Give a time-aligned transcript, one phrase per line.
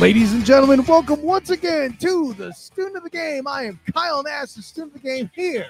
[0.00, 3.46] Ladies and gentlemen, welcome once again to the student of the game.
[3.46, 5.66] I am Kyle Nash, the student of the game here,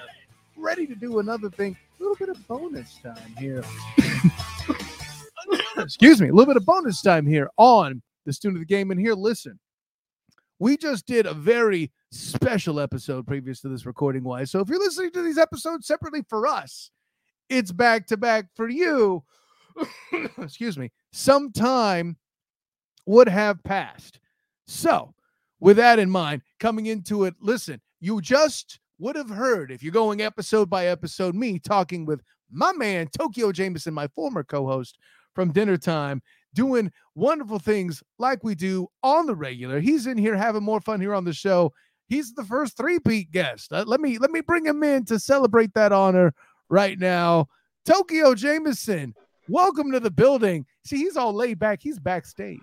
[0.57, 1.77] ready to do another thing.
[1.97, 3.63] A little bit of bonus time here.
[5.77, 8.91] Excuse me, a little bit of bonus time here on the student of the game.
[8.91, 9.57] And here, listen,
[10.59, 14.51] we just did a very special episode previous to this recording wise.
[14.51, 16.91] So if you're listening to these episodes separately for us,
[17.49, 19.23] it's back to back for you.
[20.37, 20.91] Excuse me.
[21.13, 22.17] Sometime
[23.07, 24.19] would have passed.
[24.67, 25.15] So,
[25.59, 29.91] with that in mind, coming into it, listen, you just would have heard if you're
[29.91, 34.97] going episode by episode, me talking with my man, Tokeo Jameison, my former co host
[35.33, 36.21] from Dinner Time,
[36.53, 39.79] doing wonderful things like we do on the regular.
[39.79, 41.73] He's in here having more fun here on the show.
[42.07, 43.73] He's the first three-peat guest.
[43.73, 46.33] Uh, let me let me bring him in to celebrate that honor
[46.69, 47.47] right now.
[47.87, 49.13] Tokeo Jameison,
[49.47, 50.65] welcome to the building.
[50.85, 51.79] See, he's all laid back.
[51.81, 52.59] He's backstage.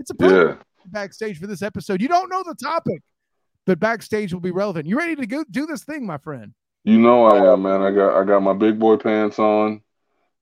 [0.00, 0.56] It's a Yeah.
[0.86, 2.00] backstage for this episode.
[2.00, 3.02] You don't know the topic,
[3.66, 4.86] but backstage will be relevant.
[4.86, 6.54] You ready to go do this thing, my friend?
[6.84, 7.82] You know I am, man.
[7.82, 9.82] I got I got my big boy pants on,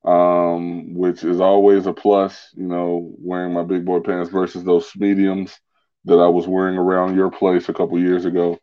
[0.04, 4.92] um, which is always a plus, you know, wearing my big boy pants versus those
[4.94, 5.58] mediums
[6.04, 8.56] that I was wearing around your place a couple years ago.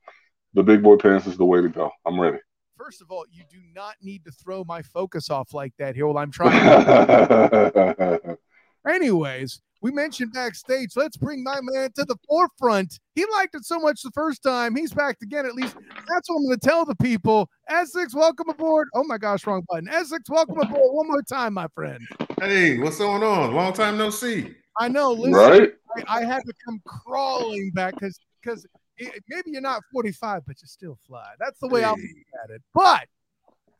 [0.53, 1.91] The big boy pants is the way to go.
[2.05, 2.37] I'm ready.
[2.77, 6.07] First of all, you do not need to throw my focus off like that here
[6.07, 6.55] while I'm trying.
[8.87, 10.89] Anyways, we mentioned backstage.
[10.95, 12.99] Let's bring my man to the forefront.
[13.13, 14.75] He liked it so much the first time.
[14.75, 15.45] He's back again.
[15.45, 15.75] At least
[16.07, 17.49] that's what I'm going to tell the people.
[17.69, 18.87] Essex, welcome aboard.
[18.93, 19.87] Oh my gosh, wrong button.
[19.89, 21.99] Essex, welcome aboard one more time, my friend.
[22.39, 23.53] Hey, what's going on?
[23.53, 24.55] Long time no see.
[24.79, 25.11] I know.
[25.11, 25.71] Listen, right?
[26.07, 28.65] I, I had to come crawling back because because
[28.99, 31.31] maybe you're not 45, but you still fly.
[31.39, 32.01] That's the way I'm Hey.
[32.01, 32.61] looking at it.
[32.73, 33.07] But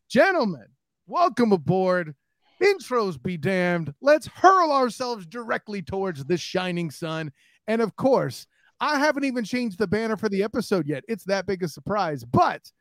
[0.10, 0.66] gentlemen,
[1.08, 2.16] welcome aboard.
[2.62, 3.94] Intros be damned.
[4.02, 7.32] Let's hurl ourselves directly towards this shining sun.
[7.68, 8.48] And of course,
[8.80, 11.04] I haven't even changed the banner for the episode yet.
[11.08, 12.24] It's that big a surprise.
[12.24, 12.72] But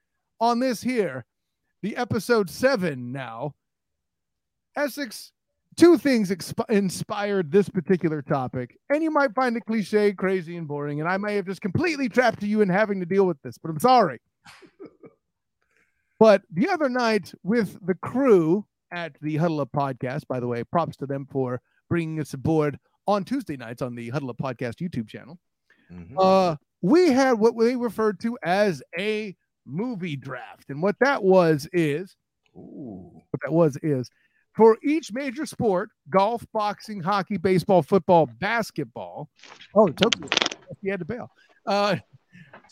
[0.41, 1.25] on this here,
[1.83, 3.55] the episode seven now,
[4.77, 5.33] Essex,
[5.77, 8.77] two things exp- inspired this particular topic.
[8.91, 11.01] And you might find it cliche, crazy, and boring.
[11.01, 13.71] And I may have just completely trapped you in having to deal with this, but
[13.71, 14.21] I'm sorry.
[16.19, 20.63] but the other night with the crew at the Huddle Up podcast, by the way,
[20.65, 21.61] props to them for
[21.91, 25.39] bringing us aboard on Tuesday nights on the Huddle Up podcast YouTube channel.
[25.91, 26.15] Mhm.
[26.17, 30.71] Uh, we had what they referred to as a movie draft.
[30.71, 32.17] And what that was is
[32.57, 33.11] Ooh.
[33.31, 34.09] what that was is
[34.55, 39.29] for each major sport golf boxing hockey baseball football basketball
[39.75, 41.31] oh Tokeo he had to bail
[41.67, 41.97] uh,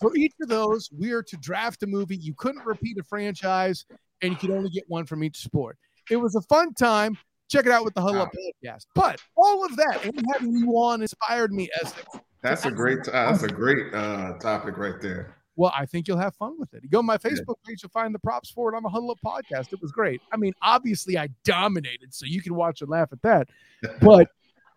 [0.01, 3.85] for each of those we are to draft a movie you couldn't repeat a franchise
[4.23, 5.77] and you could only get one from each sport
[6.11, 7.17] it was a fun time
[7.51, 10.71] check it out with the huddle up podcast but all of that and having you
[10.73, 12.05] on inspired me Essex.
[12.43, 13.05] That's a great.
[13.05, 15.37] That's a great uh, topic right there.
[15.55, 16.83] Well, I think you'll have fun with it.
[16.83, 19.11] You go to my Facebook page, you'll find the props for it on the Huddle
[19.13, 19.73] Up podcast.
[19.73, 20.21] It was great.
[20.33, 23.49] I mean, obviously, I dominated, so you can watch and laugh at that.
[24.01, 24.29] But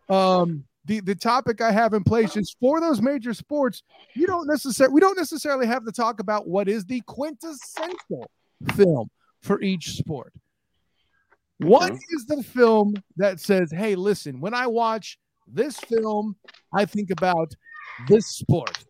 [0.09, 3.81] um, the the topic I have in place is for those major sports.
[4.13, 8.29] You don't necessarily we don't necessarily have to talk about what is the quintessential
[8.75, 9.09] film
[9.41, 10.33] for each sport.
[11.59, 11.99] What Okay.
[12.11, 15.17] is the film that says, "Hey, listen, when I watch
[15.47, 16.35] this film,
[16.73, 17.53] I think about
[18.07, 18.83] this sport"?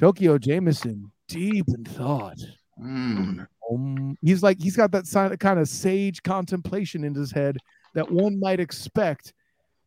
[0.00, 2.38] Tokeo Jameison, deep in thought.
[2.78, 3.46] Mm.
[3.70, 7.56] Um, he's like he's got that kind of sage contemplation in his head
[7.94, 9.32] that one might expect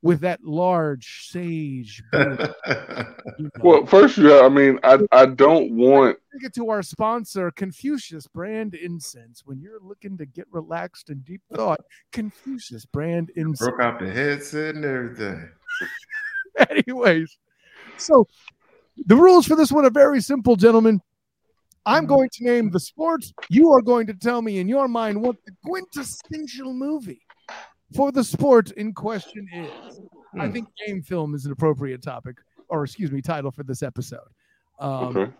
[0.01, 2.03] with that large sage.
[2.11, 2.53] beard,
[3.37, 3.49] you know.
[3.61, 7.51] Well, first you have, I mean, I I don't want Take it to our sponsor,
[7.51, 9.43] Confucius Brand Incense.
[9.45, 11.81] When you're looking to get relaxed and deep thought,
[12.11, 13.69] Confucius Brand Incense.
[13.69, 15.49] Broke out the headset and everything.
[16.69, 17.37] Anyways,
[17.97, 18.27] so
[19.05, 21.01] the rules for this one are very simple, gentlemen.
[21.85, 22.13] I'm mm-hmm.
[22.13, 23.33] going to name the sports.
[23.49, 27.21] You are going to tell me in your mind what the quintessential movie
[27.93, 29.99] for the sport in question is.
[30.39, 30.53] I Hmm.
[30.53, 32.37] think game film is an appropriate topic,
[32.69, 34.27] or excuse me, title for this episode.
[34.79, 35.31] Um, okay.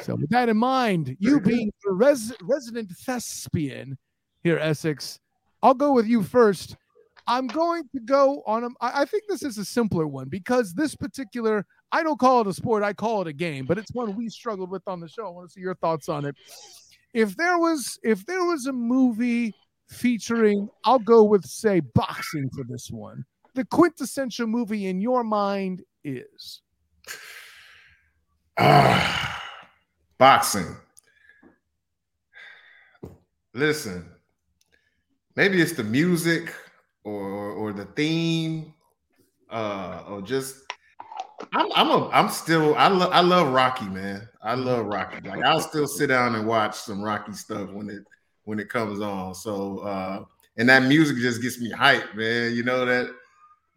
[0.00, 3.96] so, with that in mind, you being the res- resident thespian
[4.42, 5.20] here, Essex,
[5.62, 6.76] I'll go with you first.
[7.28, 8.68] I'm going to go on a.
[8.80, 12.52] I think this is a simpler one because this particular, I don't call it a
[12.52, 15.24] sport, I call it a game, but it's one we struggled with on the show.
[15.26, 16.34] I want to see your thoughts on it.
[17.14, 19.54] If there was, if there was a movie
[19.92, 23.24] featuring, I'll go with say boxing for this one.
[23.54, 26.62] The quintessential movie in your mind is
[28.58, 29.42] Ah,
[30.18, 30.76] boxing.
[33.54, 34.08] Listen,
[35.36, 36.54] maybe it's the music
[37.04, 38.72] or or, or the theme,
[39.50, 40.56] uh, or just
[41.52, 44.28] I'm I'm a, I'm still I love I love Rocky, man.
[44.42, 45.28] I love Rocky.
[45.28, 48.04] Like I'll still sit down and watch some Rocky stuff when it
[48.44, 49.34] when it comes on.
[49.34, 50.24] So uh
[50.56, 52.54] and that music just gets me hyped, man.
[52.54, 53.10] You know that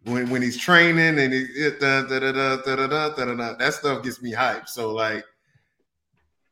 [0.04, 1.46] when when he's training and he,
[1.80, 4.68] da, da, da, da, da, da, da, da, that stuff gets me hyped.
[4.68, 5.24] So like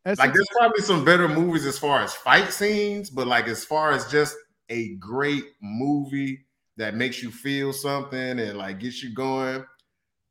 [0.05, 3.65] That's like there's probably some better movies as far as fight scenes, but like as
[3.65, 4.37] far as just
[4.71, 6.47] a great movie
[6.77, 9.65] that makes you feel something and like gets you going,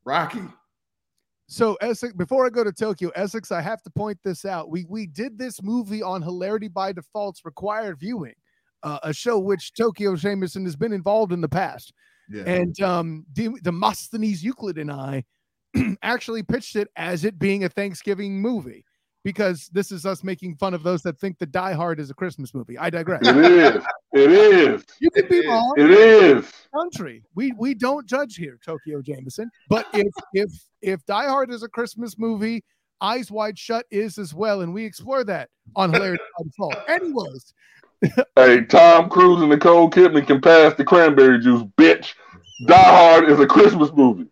[0.03, 0.41] Rocky.
[1.53, 4.71] So Essex, before I go to Tokeo, Essex, I have to point this out.
[4.71, 8.33] We we did this movie on Hilarity by Default's required viewing,
[8.81, 11.93] uh, a show which Tokeo Jameison has been involved in the past.
[12.27, 12.43] Yeah.
[12.45, 15.25] And um, Demosthenes Euclid and I
[16.01, 18.83] actually pitched it as it being a Thanksgiving movie
[19.23, 22.13] because this is us making fun of those that think that Die Hard is a
[22.13, 22.77] Christmas movie.
[22.77, 23.21] I digress.
[23.25, 23.83] It is.
[24.13, 24.85] It is.
[24.99, 25.73] You can be wrong.
[25.77, 26.51] It is.
[26.73, 27.23] Country.
[27.35, 29.47] We we don't judge here, Tokeo Jameison.
[29.69, 32.63] But if if if Die Hard is a Christmas movie,
[33.01, 36.89] Eyes Wide Shut is as well, and we explore that on Hilarious by Default.
[36.89, 37.53] Anyways.
[38.35, 42.13] hey, Tom Cruise and Nicole Kidman can pass the cranberry juice, bitch.
[42.67, 44.27] Die Hard is a Christmas movie.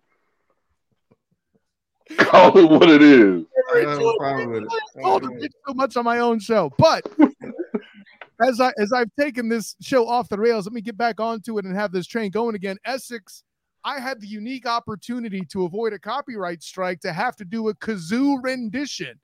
[2.20, 3.44] Call it what it is.
[3.74, 5.24] I told
[5.68, 7.04] so much on my own show, but
[8.42, 11.58] as I as I've taken this show off the rails, let me get back onto
[11.58, 12.78] it and have this train going again.
[12.86, 13.44] Essex,
[13.84, 17.76] I had the unique opportunity to avoid a copyright strike to have to do a
[17.76, 19.20] kazoo rendition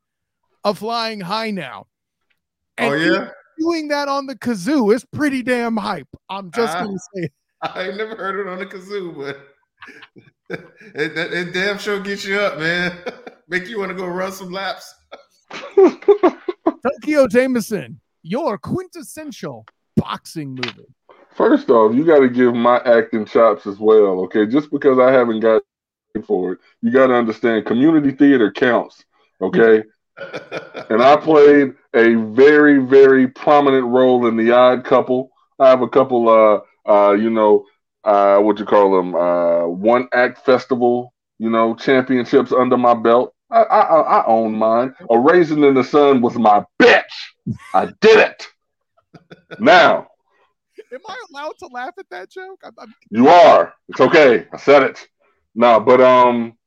[0.64, 1.88] of Flying High now.
[2.78, 3.30] And oh yeah,
[3.60, 6.08] doing that on the kazoo is pretty damn hype.
[6.30, 7.30] I'm just uh, gonna say.
[7.62, 9.40] I never heard it on the kazoo, but
[10.50, 10.62] it,
[10.96, 12.98] it, it damn sure gets you up, man.
[13.48, 14.94] Make you want to go run some laps.
[15.52, 20.94] Tokeo Jameison, your quintessential boxing movie.
[21.34, 24.46] First off, you got to give my acting chops as well, okay?
[24.46, 25.62] Just because I haven't got
[26.26, 29.06] for it, you got to understand community theater counts,
[29.42, 29.84] okay?
[30.90, 35.30] and I played a very, very prominent role in The Odd Couple.
[35.60, 37.66] I have a couple, uh, uh, you know,
[38.04, 43.34] uh, what you call them, uh, one act festival, you know, championships under my belt.
[43.50, 43.82] I, I,
[44.20, 44.94] I own mine.
[45.10, 47.04] A raisin in the sun was my bitch.
[47.74, 48.48] I did it.
[49.60, 50.08] now,
[50.94, 52.62] am I allowed to laugh at that joke?
[52.64, 52.94] I'm, I'm...
[53.10, 53.74] You are.
[53.90, 54.48] It's okay.
[54.52, 55.08] I said it.
[55.56, 56.58] No, but um,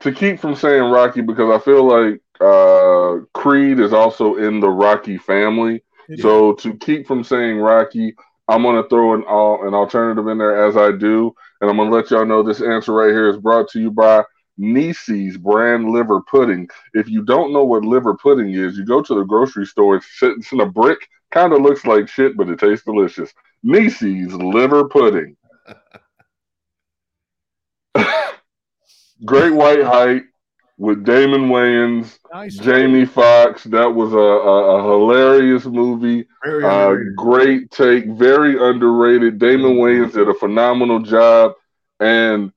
[0.00, 4.68] to keep from saying Rocky because I feel like uh Creed is also in the
[4.68, 5.82] Rocky family.
[6.08, 6.22] Yeah.
[6.22, 8.14] So to keep from saying Rocky,
[8.48, 11.90] I'm gonna throw an uh, an alternative in there as I do, and I'm gonna
[11.90, 14.24] let y'all know this answer right here is brought to you by
[14.56, 16.68] Neese's brand liver pudding.
[16.94, 19.96] If you don't know what liver pudding is, you go to the grocery store.
[19.96, 23.32] It's, it's in a brick, kind of looks like shit, but it tastes delicious.
[23.62, 25.36] Neese's liver pudding.
[29.24, 30.26] Great White Hype
[30.78, 32.56] with Damon Wayans, nice.
[32.56, 33.64] Jamie Foxx.
[33.64, 36.26] That was a, a, a hilarious movie.
[36.44, 39.38] Uh, great take, very underrated.
[39.38, 41.52] Damon Wayans did a phenomenal job,
[42.00, 42.52] and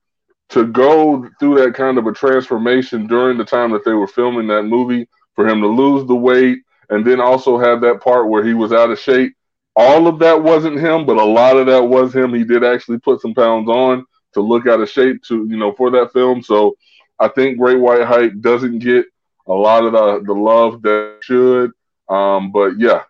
[0.50, 4.48] to go through that kind of a transformation during the time that they were filming
[4.48, 6.58] that movie, for him to lose the weight,
[6.90, 9.32] and then also have that part where he was out of shape.
[9.76, 12.34] All of that wasn't him, but a lot of that was him.
[12.34, 15.72] He did actually put some pounds on to look out of shape to you know
[15.72, 16.42] for that film.
[16.42, 16.76] So
[17.20, 19.04] I think Great White Hype doesn't get
[19.46, 21.72] a lot of the, the love that should.
[22.08, 23.02] Um, but yeah,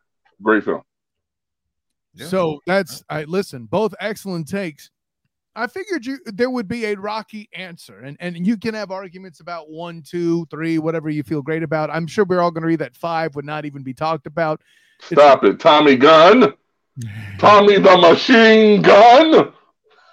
[0.43, 0.83] great film.
[2.17, 4.91] So that's I listen, both excellent takes.
[5.57, 9.41] I figured you there would be a rocky answer, and and you can have arguments
[9.41, 11.89] about one, two, three, whatever you feel great about.
[11.91, 14.61] I'm sure we're all going to read that five would not even be talked about.
[15.01, 16.53] Stop it's, it, Tommy Gunn,
[17.39, 19.53] Tommy the Machine Gun.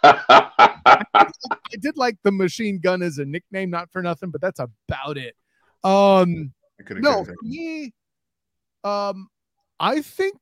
[0.04, 5.18] I did like the machine gun as a nickname, not for nothing, but that's about
[5.18, 5.36] it.
[5.84, 6.54] Um,
[6.90, 7.94] no, for me,
[8.84, 9.28] um,
[9.80, 10.38] I think,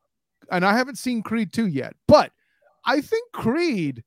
[0.51, 2.31] and I haven't seen Creed 2 yet, but
[2.85, 4.03] I think Creed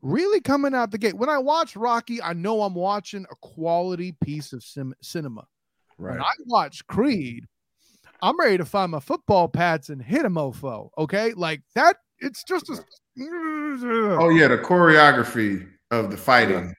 [0.00, 1.16] really coming out the gate.
[1.16, 5.46] When I watch Rocky, I know I'm watching a quality piece of sim- cinema.
[5.98, 6.12] Right.
[6.12, 7.46] When I watch Creed,
[8.22, 10.90] I'm ready to find my football pads and hit a mofo.
[10.96, 11.32] Okay.
[11.34, 12.78] Like that, it's just a
[13.20, 16.72] Oh yeah, the choreography of the fighting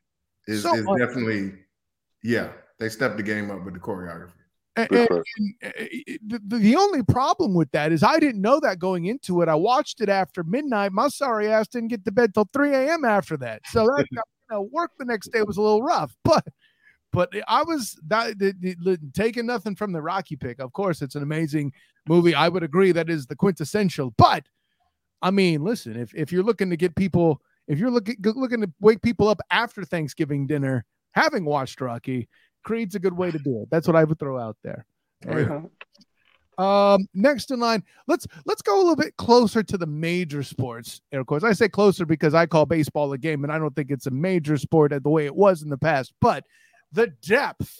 [0.47, 1.53] is, so is definitely
[2.23, 2.49] yeah.
[2.79, 4.31] They stepped the game up with the choreography.
[4.77, 8.61] And, uh, uh, and, and the, the only problem with that is I didn't know
[8.61, 9.49] that going into it.
[9.49, 10.93] I watched it after midnight.
[10.93, 13.03] My sorry ass didn't get to bed till 3 a.m.
[13.03, 13.61] after that.
[13.65, 14.19] So that you
[14.49, 16.15] know, work the next day was a little rough.
[16.23, 16.45] But
[17.11, 18.35] but I was that,
[19.15, 20.59] taking nothing from the Rocky pick.
[20.59, 21.73] Of course, it's an amazing
[22.07, 22.35] movie.
[22.35, 24.13] I would agree that is the quintessential.
[24.15, 24.45] But
[25.21, 28.71] I mean, listen, if if you're looking to get people, if you're looking looking to
[28.79, 32.27] wake people up after Thanksgiving dinner, having watched Rocky,
[32.63, 33.69] Creed's a good way to do it.
[33.69, 34.85] That's what I would throw out there.
[35.25, 35.61] Yeah.
[36.59, 40.99] Um, next in line, let's let's go a little bit closer to the major sports.
[41.13, 41.45] Air quotes.
[41.45, 44.11] I say closer because I call baseball a game, and I don't think it's a
[44.11, 46.11] major sport the way it was in the past.
[46.19, 46.43] But
[46.91, 47.79] the depth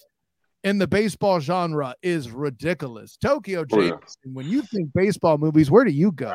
[0.64, 3.18] in the baseball genre is ridiculous.
[3.22, 3.98] Tokeo Oh, yeah.
[4.24, 6.34] When you think baseball movies, where do you go?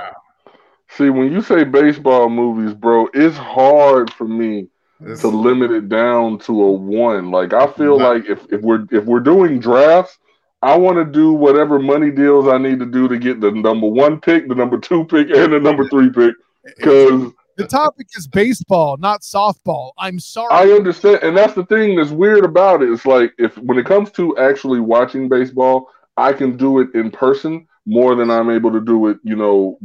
[0.90, 4.68] See, when you say baseball movies, bro, it's hard for me
[5.00, 7.30] This- to limit it down to a one.
[7.30, 10.18] Like I feel like if, if we're if we're doing drafts,
[10.62, 13.86] I want to do whatever money deals I need to do to get the number
[13.86, 16.34] one pick, the number two pick, and the number three pick.
[16.76, 19.92] Because The topic is baseball, not softball.
[19.98, 20.48] I'm sorry.
[20.50, 22.90] I understand, and that's the thing that's weird about it.
[22.90, 27.10] It's like if when it comes to actually watching baseball, I can do it in
[27.10, 29.78] person more than I'm able to do it, you know,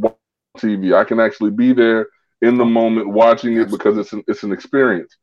[0.58, 0.94] TV.
[0.96, 2.08] I can actually be there
[2.42, 5.16] in the moment watching it because it's an, it's an experience.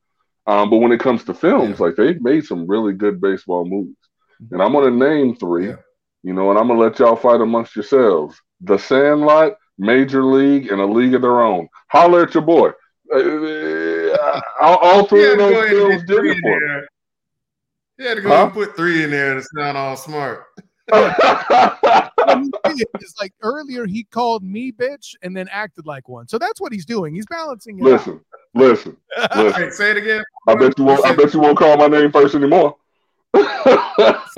[0.46, 1.86] Um, but when it comes to films, Yeah.
[1.86, 3.96] like they've made some really good baseball movies,
[4.52, 5.76] and I'm gonna name three, Yeah.
[6.22, 10.80] you know, and I'm gonna let y'all fight amongst yourselves: The Sandlot, Major League, and
[10.80, 11.68] A League of Their Own.
[11.88, 12.70] Holler at your boy.
[13.12, 18.06] Uh, all, all three of those films did it for me.
[18.06, 18.44] had to go Huh?
[18.44, 20.44] and put three in there to sound all smart.
[20.88, 26.28] What he did is like earlier he called me bitch and then acted like one.
[26.28, 27.14] So that's what he's doing.
[27.14, 27.82] He's balancing it.
[27.82, 27.86] out.
[27.86, 28.20] listen,
[28.54, 28.96] listen,
[29.34, 29.62] listen.
[29.62, 30.22] Wait, say it again.
[30.48, 31.04] I bet you won't.
[31.04, 32.76] I bet you won't call my name first anymore.
[33.34, 33.42] Say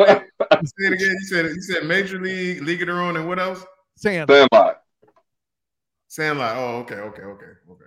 [0.06, 1.16] it again.
[1.20, 1.54] You said it.
[1.54, 3.64] you said Major League, League of Their Own, and what else?
[3.96, 4.30] Sand.
[4.30, 4.82] Sandlot.
[6.08, 6.56] Sandlot.
[6.56, 7.84] Oh, okay, okay, okay, okay.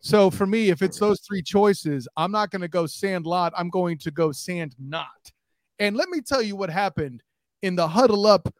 [0.00, 3.52] So for me, if it's those three choices, I'm not going to go sand lot.
[3.56, 5.32] I'm going to go sand not.
[5.78, 7.22] And let me tell you what happened
[7.62, 8.52] in the huddle up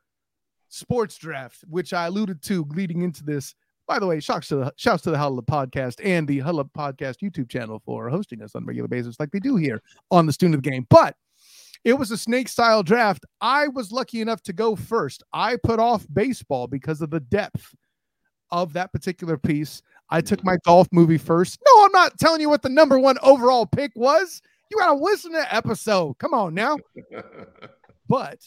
[0.68, 3.54] sports draft, which I alluded to leading into this.
[3.86, 6.60] By the way, shouts to the shouts to the Huddle Up podcast and the Huddle
[6.60, 9.82] Up podcast YouTube channel for hosting us on a regular basis, like they do here
[10.10, 10.86] on the Student of the Game.
[10.88, 11.16] But
[11.84, 13.26] it was a snake style draft.
[13.40, 15.24] I was lucky enough to go first.
[15.32, 17.74] I put off baseball because of the depth
[18.52, 19.82] of that particular piece.
[20.10, 21.58] I took my golf movie first.
[21.66, 24.40] No, I'm not telling you what the number one overall pick was.
[24.70, 26.18] You gotta listen to the episode.
[26.18, 26.78] Come on now.
[28.08, 28.40] But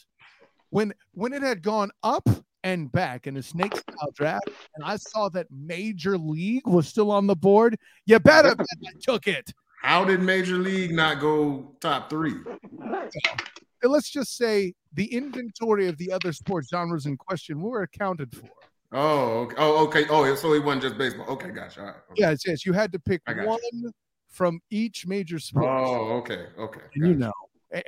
[0.75, 2.27] when when it had gone up
[2.65, 7.11] and back in a snake style draft, and I saw that Major League was still
[7.11, 9.53] on the board, you better bet I took it.
[9.81, 12.35] How did Major League not go top three?
[12.81, 18.35] And let's just say the inventory of the other sports genres in question were accounted
[18.35, 18.49] for.
[18.91, 19.55] Oh, okay.
[19.57, 20.05] Oh, okay.
[20.09, 21.27] Oh, so it wasn't just baseball.
[21.27, 21.79] Okay, gotcha.
[21.79, 21.95] All right.
[22.11, 22.21] okay.
[22.21, 23.45] Yes, yes, you had to pick got you.
[23.45, 23.93] one
[24.27, 25.67] from each major sport.
[25.67, 26.81] Oh, okay, okay.
[26.95, 27.33] and you know,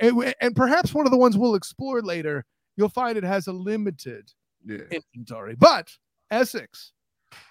[0.00, 2.46] and, and perhaps one of the ones we'll explore later,
[2.78, 4.32] you'll find it has a limited
[4.64, 4.78] Yeah.
[4.90, 5.56] inventory.
[5.56, 5.90] But
[6.30, 6.92] Essex,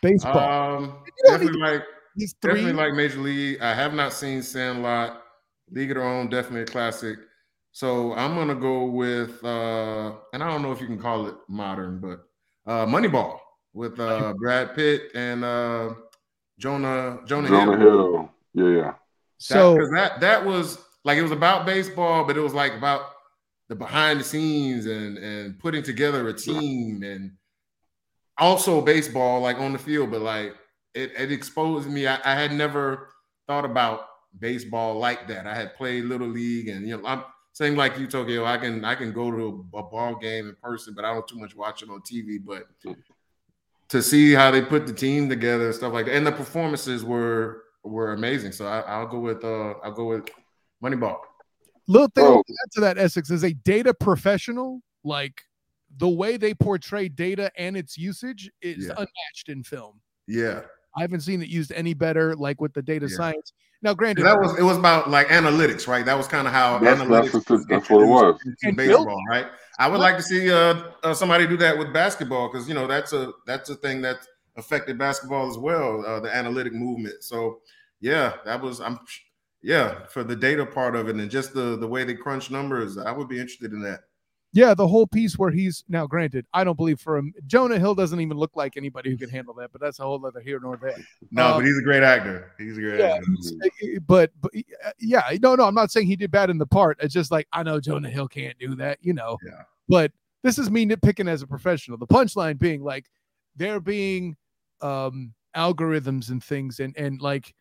[0.02, 1.84] baseball, Um, definitely like
[2.16, 2.54] these three.
[2.54, 3.62] definitely like Major League.
[3.62, 5.22] I have not seen Sandlot.
[5.70, 7.20] League of Their Own, definitely a classic.
[7.74, 11.36] So I'm gonna go with, uh, and I don't know if you can call it
[11.50, 12.24] modern, but
[12.66, 13.40] uh, Moneyball
[13.74, 15.94] with uh, Brad Pitt and uh,
[16.58, 18.12] Jonah Jonah, Jonah Hill.
[18.14, 18.32] Hill.
[18.54, 18.94] Yeah, yeah.
[19.38, 23.02] so that, that was like it was about baseball, but it was like about
[23.70, 27.32] the behind the scenes and and putting together a team and
[28.38, 30.56] also baseball like on the field, but like
[30.94, 32.08] it, it exposed me.
[32.08, 33.10] I, I had never
[33.48, 34.08] thought about
[34.40, 35.48] baseball like that.
[35.48, 37.24] I had played little league and you know I'm
[37.58, 38.46] same like you, Tokeo.
[38.46, 41.28] I can I can go to a, a ball game in person, but I don't
[41.28, 42.38] too much watch it on TV.
[42.44, 42.68] But
[43.90, 47.04] to see how they put the team together and stuff like that, and the performances
[47.04, 48.52] were were amazing.
[48.52, 50.30] So I, I'll go with uh I'll go with
[50.84, 51.18] Moneyball.
[51.88, 52.40] Little thing Bro.
[52.40, 54.82] Add to that Essex is a data professional.
[55.04, 55.42] Like
[55.98, 58.94] the way they portray data and its usage is Yeah.
[58.94, 60.00] unmatched in film.
[60.28, 60.62] Yeah,
[60.96, 63.16] I haven't seen it used any better, like with the data Yeah.
[63.18, 63.54] science.
[63.84, 66.04] Now, granted, that was it was about like analytics, right?
[66.06, 68.34] That was kind of how That's- analytics that's what- was that's what it was.
[68.34, 69.48] introduced And into baseball, right?
[69.80, 72.88] I would like to see uh, uh somebody do that with basketball because you know
[72.88, 74.18] that's a that's a thing that
[74.58, 77.24] affected basketball as well, uh, the analytic movement.
[77.24, 77.62] So
[78.02, 79.00] yeah, that was I'm
[79.62, 82.98] yeah for the data part of it and just the the way they crunch numbers.
[82.98, 84.02] I would be interested in that.
[84.54, 87.94] yeah, the whole piece where he's now granted, I don't believe for him, Jonah Hill
[87.96, 90.60] doesn't even look like anybody who can handle that, but that's a whole other here
[90.60, 90.98] nor there.
[91.32, 92.54] No, Uh, but he's a great actor.
[92.58, 94.02] He's a great Yeah, actor.
[94.08, 94.52] but but
[94.86, 96.98] uh, yeah, no, no, I'm not saying he did bad in the part.
[97.02, 99.38] It's just like I know Jonah Hill can't do that, you know.
[99.46, 99.64] Yeah.
[99.90, 100.12] But
[100.44, 101.98] this is me nitpicking as a professional.
[101.98, 103.06] The punchline being like
[103.56, 104.38] there being
[104.82, 107.54] um algorithms and things, and and like,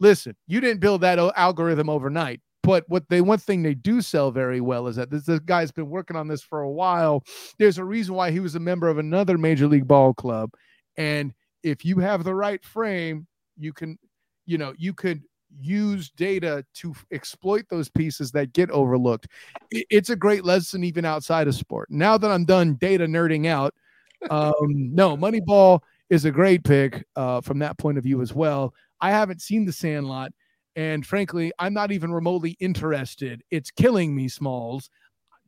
[0.00, 2.40] listen, you didn't build that algorithm overnight.
[2.62, 5.70] But what they one thing they do sell very well is that this, this guy's
[5.70, 7.22] been working on this for a while.
[7.58, 10.50] There's a reason why he was a member of another major league ball club,
[10.96, 13.26] and if you have the right frame,
[13.58, 13.98] you can
[14.46, 15.22] you know you could
[15.60, 19.28] use data to exploit those pieces that get overlooked.
[19.70, 21.90] It's a great lesson even outside of sport.
[21.90, 23.74] Now that I'm done data nerding out,
[24.30, 28.74] um, no, Moneyball is a great pick uh, from that point of view as well.
[29.04, 30.32] I haven't seen The Sandlot,
[30.76, 33.42] and frankly, I'm not even remotely interested.
[33.50, 34.88] It's killing me, Smalls.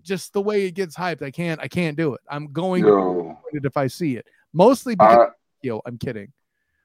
[0.03, 1.59] Just the way it gets hyped, I can't.
[1.63, 2.21] I can't do it.
[2.31, 4.27] I'm going to Yo, be disappointed if I see it.
[4.53, 5.33] Mostly because I
[5.63, 6.35] yo, I'm kidding.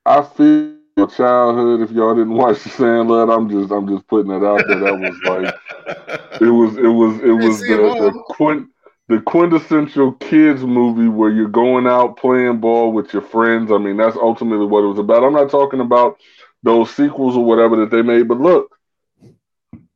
[0.05, 1.81] I feel your childhood.
[1.81, 4.79] If y'all didn't watch The Sandlot, I'm just I'm just putting it out there.
[4.79, 5.53] That was like
[6.41, 8.69] it was it was it was the, the quint
[9.09, 13.73] the quintessential kids movie where you're going out playing ball with your friends.
[13.73, 15.25] I mean, that's ultimately what it was about.
[15.25, 16.17] I'm not talking about
[16.63, 18.75] those sequels or whatever that they made, but look,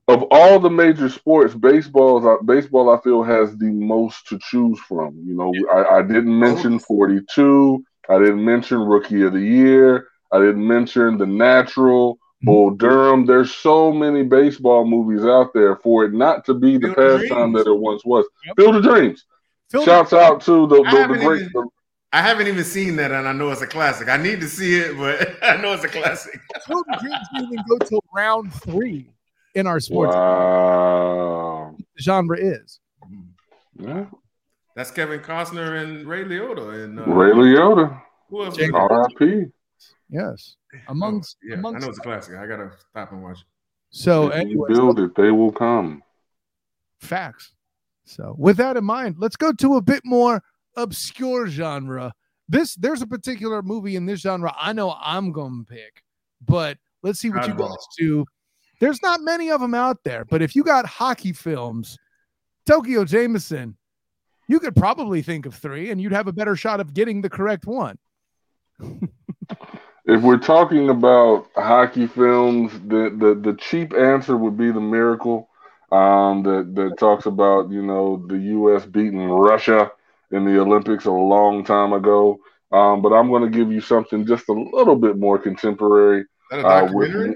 [0.08, 5.16] of all the major sports, baseball baseball I feel has the most to choose from.
[5.26, 7.84] You know, I, I didn't mention 42.
[8.10, 10.08] I didn't mention Rookie of the Year.
[10.32, 12.20] I didn't mention The Natural.
[12.42, 13.26] Bull Durham.
[13.26, 17.54] There's so many baseball movies out there for it not to be the Field pastime
[17.54, 18.26] that it once was.
[18.46, 18.56] Yep.
[18.58, 19.26] Field of Dreams.
[19.72, 21.42] Phil, Shouts out to the, the, the great.
[21.42, 21.70] even-
[22.16, 24.08] I haven't even seen that, and I know it's a classic.
[24.08, 26.40] I need to see it, but I know it's a classic.
[26.66, 29.10] Phil Dreams didn't even go till round three
[29.54, 31.76] in our sports Wow.
[32.00, 32.80] genre is.
[33.78, 34.06] Yeah.
[34.78, 38.02] That's Kevin Costner and Ray Liotta and uh, Ray Liotta.
[38.30, 38.56] who else?
[38.56, 39.46] Jake- R.I.P.
[40.10, 40.56] Yes,
[40.88, 42.36] amongst Oh, yeah, I know it's a classic.
[42.36, 43.40] I gotta stop and watch.
[43.40, 43.46] it.
[43.90, 46.02] So, If you build it, they will come.
[47.02, 47.52] facts.
[48.06, 50.42] So, with that in mind, let's go to a bit more
[50.76, 52.14] obscure genre.
[52.48, 56.04] This there's a particular movie in this genre I know I'm gonna pick,
[56.46, 57.70] but let's see what you Dodgeball.
[57.70, 58.26] guys do.
[58.80, 61.98] There's not many of them out there, but if you got hockey films,
[62.70, 63.76] Tokeo Jameison,
[64.48, 67.30] you could probably think of three, and you'd have a better shot of getting the
[67.30, 67.98] correct one.
[70.08, 75.50] If we're talking about hockey films, the, the, the cheap answer would be The Miracle,
[75.92, 78.86] um, that, that talks about, you know, the U.S.
[78.86, 79.92] beating Russia
[80.32, 82.40] in the Olympics a long time ago.
[82.72, 86.26] Um, but I'm going to give you something just a little bit more contemporary.
[86.52, 87.36] Uh, with,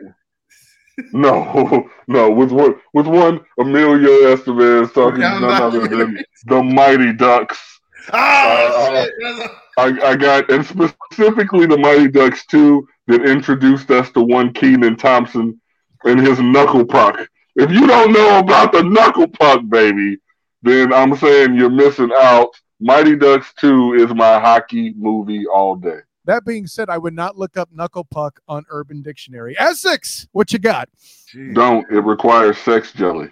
[1.13, 7.79] no, no, with one, with one Emilio Estevez talking none other than the Mighty Ducks.
[8.11, 9.13] Oh, uh, shit.
[9.21, 14.21] That's a- I, I got, and specifically the Mighty Ducks 2 that introduced us to
[14.21, 15.59] one Kenan Thompson
[16.03, 17.17] and his knuckle puck.
[17.55, 20.17] If you don't know about the knuckle puck, baby,
[20.63, 22.49] then I'm saying you're missing out.
[22.79, 25.99] Mighty Ducks 2 is my hockey movie all day.
[26.25, 29.55] That being said, I would not look up knuckle puck on Urban Dictionary.
[29.57, 30.87] Essex, what you got?
[31.33, 31.55] Jeez.
[31.55, 31.89] Don't.
[31.91, 33.31] It requires sex jelly.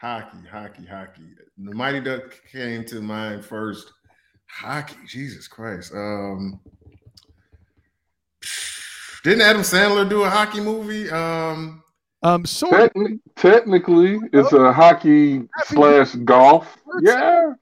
[0.00, 1.22] Hockey, hockey, hockey.
[1.56, 3.92] The Mighty Duck came to mind first.
[4.48, 5.92] Hockey, Jesus Christ.
[5.92, 6.60] Um,
[9.24, 11.10] didn't Adam Sandler do a hockey movie?
[11.10, 11.82] Um,
[12.22, 13.02] Um, sort of.
[13.36, 16.76] Technically, it's a hockey slash golf.
[17.00, 17.54] Yeah,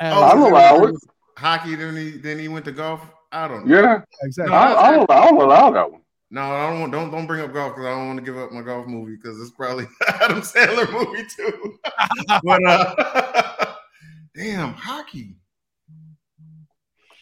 [0.00, 0.94] as- oh, I'll is allow it.
[1.36, 3.00] Hockey, then he then he went to golf.
[3.32, 3.80] I don't know.
[3.82, 4.00] yeah.
[4.22, 4.54] exactly.
[4.54, 6.00] I'll, I'll, I'll allow that one.
[6.30, 6.92] No, I don't want.
[6.92, 9.16] Don't don't bring up golf because I don't want to give up my golf movie
[9.16, 11.78] because it's probably Adam Sandler movie too.
[12.44, 13.74] but uh,
[14.36, 15.36] damn, hockey.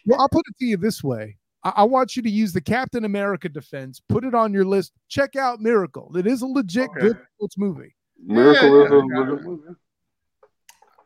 [0.06, 1.36] Well, I'll put it to you this way.
[1.64, 4.92] I, I want you to use the Captain America defense, put it on your list.
[5.08, 6.16] Check out Miracle.
[6.16, 7.00] It is a legit Okay.
[7.00, 7.94] good sports movie.
[8.24, 9.62] Miracle Yeah, is yeah, a I legit movie.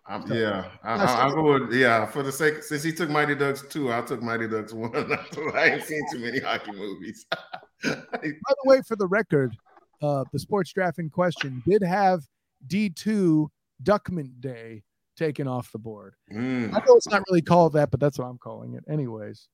[0.09, 2.07] I'm, yeah, I, That's- I, I'll go with yeah.
[2.07, 4.93] For the sake, since he took Mighty Ducks two, I took Mighty Ducks one.
[5.55, 7.27] I ain't seen too many hockey movies.
[7.83, 7.93] By
[8.23, 9.57] the way, for the record,
[10.03, 12.23] uh, the sports draft in question did have
[12.69, 13.49] D2
[13.83, 14.83] Duckman Day
[15.17, 16.15] taken off the board.
[16.33, 16.69] Mm.
[16.69, 18.85] I know it's not really called that, but that's what I'm calling it.
[18.89, 19.49] Anyways,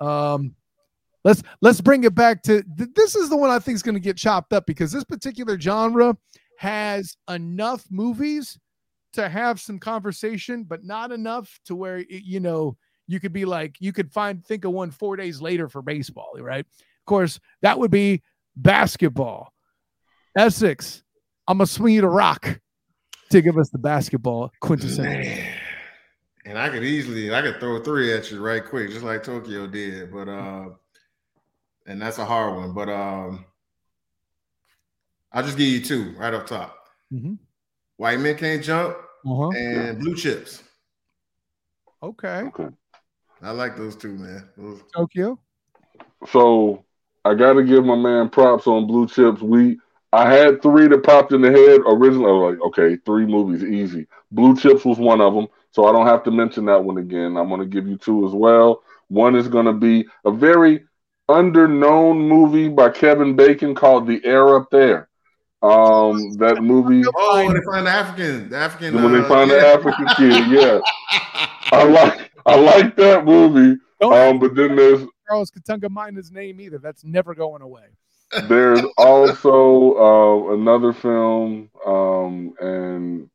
[0.00, 0.54] um,
[1.24, 3.94] let's let's bring it back to th- this is the one I think is going
[3.94, 6.16] to get chopped up because this particular genre
[6.58, 8.58] has enough movies
[9.14, 13.44] to have some conversation, but not enough to where it, you know you could be
[13.44, 16.64] like you could find think of one four days later for baseball, right?
[16.64, 18.22] Of course, that would be
[18.54, 19.52] basketball.
[20.36, 21.02] Essex,
[21.46, 22.60] I'm gonna swing you to rock
[23.30, 25.34] to give us the basketball quintessential.
[25.34, 25.54] Man.
[26.44, 29.70] And I could easily, I could throw three at you right quick, just like Tokeo
[29.70, 30.12] did.
[30.12, 30.70] But uh,
[31.86, 32.72] and that's a hard one.
[32.74, 33.44] But um,
[35.32, 36.76] I'll just give you two right up top.
[37.12, 37.38] Mhm.
[37.98, 39.50] White men can't jump Uh-huh.
[39.50, 40.62] and blue chips.
[42.02, 42.42] Okay.
[42.46, 42.68] Okay.
[43.42, 44.48] I like those two, man.
[44.56, 45.38] Those, Tokeo.
[46.30, 46.84] So
[47.24, 49.40] I got to give my man props on Blue Chips.
[49.42, 49.78] We
[50.12, 52.30] I had three that popped in the head originally.
[52.30, 54.06] I was like, okay, three movies, easy.
[54.30, 57.36] Blue Chips was one of them, so I don't have to mention that one again.
[57.36, 58.82] I'm going to give you two as well.
[59.08, 60.84] One is going to be a very
[61.28, 65.07] underknown movie by Kevin Bacon called The Air Up There.
[65.60, 68.94] Um, that movie Oh, when they find the African, the African.
[69.02, 69.58] when they uh, find the.
[69.58, 70.78] African kid, yeah,
[71.72, 73.80] I like I like that movie.
[74.00, 76.78] Don't Um, but then there's Charles Gitonga mind his name either.
[76.78, 77.86] That's never going away.
[78.48, 83.28] there's also uh, another film, um, and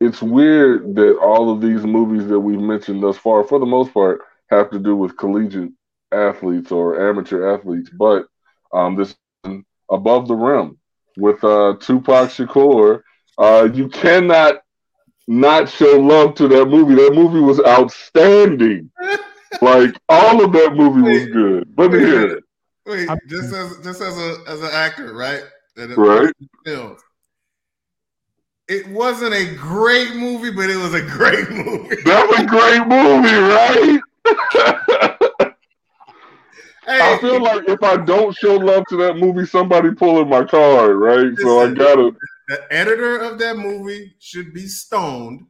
[0.00, 3.94] it's weird that all of these movies that we've mentioned thus far, for the most
[3.94, 5.70] part, have to do with collegiate
[6.10, 7.90] athletes or amateur athletes.
[7.90, 8.26] But
[8.72, 10.77] um, this one, above the rim
[11.18, 13.02] with uh, Tupac Shakur,
[13.38, 14.62] uh, you cannot
[15.26, 16.94] not show love to that movie.
[16.94, 18.90] That movie was outstanding.
[19.62, 21.68] like all of that movie was good.
[21.76, 22.44] Let me hear it.
[22.86, 25.42] Wait, just as just as a as an actor, right?
[25.76, 26.32] And it- Right.
[26.64, 27.00] Films.
[28.68, 31.96] It wasn't a great movie, but it was a great movie.
[32.04, 35.04] That was a great movie, right?
[36.88, 40.42] Hey, I feel like if I don't show love to that movie, somebody pulling my
[40.42, 41.36] card, right?
[41.36, 42.16] So I gotta.
[42.48, 45.42] the editor of that movie should be stoned,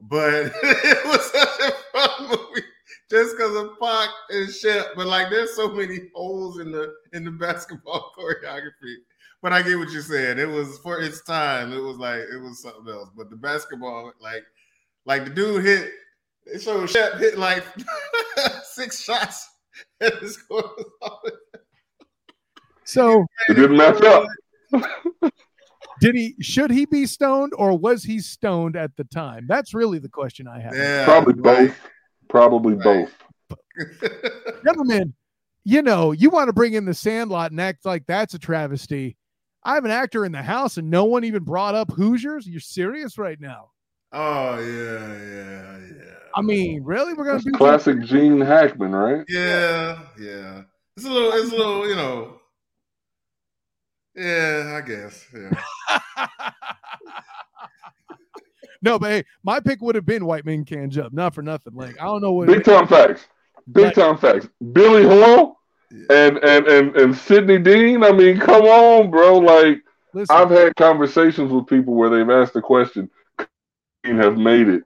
[0.00, 2.66] but it was such a fun movie
[3.08, 4.88] just because of Pac and Shep.
[4.96, 8.96] But like, there's so many holes in the in the basketball choreography.
[9.42, 10.40] But I get what you're saying.
[10.40, 11.72] It was for its time.
[11.72, 13.10] It was like it was something else.
[13.16, 14.42] But the basketball, like,
[15.04, 15.92] like the dude hit.
[16.46, 17.62] It showed Shep hit like
[18.64, 19.46] six shots.
[20.00, 21.22] And the score was all-
[22.84, 24.26] So It didn't match up.
[26.00, 29.46] did he should he be stoned or was he stoned at the time?
[29.48, 30.74] That's really the question I have.
[30.74, 31.76] Yeah, Probably like- both.
[32.28, 33.08] Probably Right.
[33.48, 33.62] both.
[34.64, 35.14] Gentlemen,
[35.64, 39.16] you know, you want to bring in the sandlot and act like that's a travesty.
[39.62, 42.46] I have an actor in the house and no one even brought up Hoosiers.
[42.48, 43.70] You're serious right now.
[44.12, 46.14] oh yeah, yeah, yeah.
[46.34, 47.14] I mean, really?
[47.14, 49.24] We're gonna That's do classic Gene Hackman, right?
[49.28, 50.62] Yeah, yeah.
[50.96, 52.40] It's a little, it's a little, you know.
[54.14, 55.26] Yeah, I guess.
[55.34, 56.38] Yeah.
[58.82, 61.12] no, but hey, my pick would have been White Men Can't Jump.
[61.12, 61.74] Not for nothing.
[61.74, 62.48] Like I don't know what.
[62.48, 63.26] Big time facts.
[63.72, 63.94] Big Right.
[63.94, 64.48] time facts.
[64.72, 65.56] Billy Hoyle
[66.10, 68.02] and and and and Sidney Dean.
[68.04, 69.38] I mean, come on, bro.
[69.38, 69.78] Like
[70.12, 73.48] Listen, I've had conversations with people where they've asked the question, "Could
[74.04, 74.84] have made it,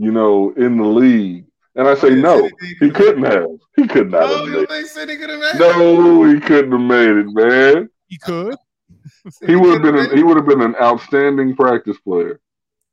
[0.00, 1.44] you know, in the league?"
[1.76, 2.48] And I say, no,
[2.80, 3.46] he couldn't have.
[3.76, 5.18] He could not Oh, have you made don't it.
[5.18, 5.58] could have made it?
[5.60, 7.88] No, he couldn't have made it, man.
[8.08, 8.56] he could.
[9.46, 12.40] He would have been an, he would have been an outstanding practice player.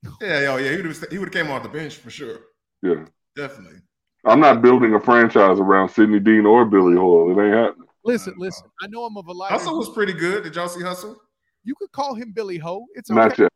[0.03, 0.11] made?
[0.21, 0.71] Yeah, oh, yeah.
[0.71, 1.05] He would have.
[1.09, 2.39] He would have came off the bench for sure.
[2.83, 3.05] Yeah.
[3.35, 3.79] Definitely.
[4.25, 7.31] I'm not building a franchise around Sidney Dean or Billy Hoyle.
[7.31, 7.87] It ain't happening.
[8.03, 8.67] Listen, listen.
[8.81, 9.53] I know I'm of a lighter.
[9.53, 10.43] Hustle was pretty good.
[10.43, 11.17] Did y'all see Hustle?
[11.63, 12.85] You could call him Billy Ho.
[12.95, 13.19] It's okay.
[13.19, 13.51] Not yet.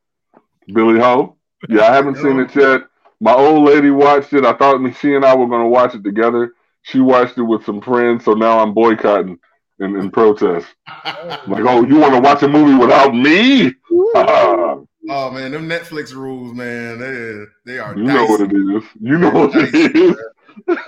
[0.73, 1.37] Billy Ho?
[1.69, 2.81] Yeah, I haven't seen it yet.
[3.21, 4.43] My old lady watched it.
[4.43, 6.53] I thought she and I were going to watch it together.
[6.81, 9.37] She watched it with some friends, so now I'm boycotting
[9.79, 10.67] in, in protest.
[11.47, 13.73] Like, oh, you want to watch a movie without me?
[15.09, 16.99] Oh man, them Netflix rules, man.
[16.99, 17.97] They they are.
[17.97, 18.83] you know what it is.
[18.99, 20.15] You know what it Dicey, is.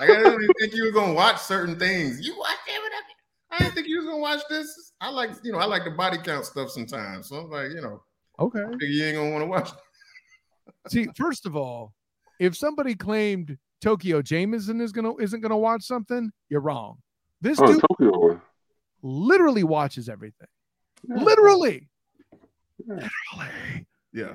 [0.00, 2.24] I didn't even think you were gonna watch certain things.
[2.24, 3.04] You watch it, whatever.
[3.50, 4.92] I didn't think you was gonna watch this.
[5.00, 7.28] I like, you know, I like the body count stuff sometimes.
[7.28, 8.02] So I'm like, you know,
[8.38, 8.64] Okay.
[8.80, 9.70] figure you ain't gonna want to watch.
[10.88, 11.92] See, first of all,
[12.44, 16.98] if somebody claimed Tokeo Jameison is gonna isn't gonna watch something, you're wrong.
[17.40, 18.40] This Oh, dude Tokeo.
[19.02, 20.48] literally watches everything.
[21.08, 21.16] Yeah.
[21.22, 21.88] Literally.
[22.86, 22.94] Yeah.
[23.36, 23.86] Literally.
[24.12, 24.32] Yeah.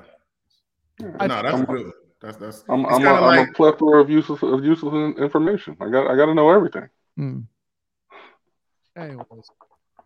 [0.99, 1.07] Yeah.
[1.27, 1.91] no, that's I'm- good.
[2.21, 2.65] That's that's.
[2.67, 5.77] I'm, I'm, a, kinda I'm a plethora of useless of useless information.
[5.79, 6.89] I got I got to know everything.
[7.15, 7.39] Hmm.
[8.97, 9.49] Anyways,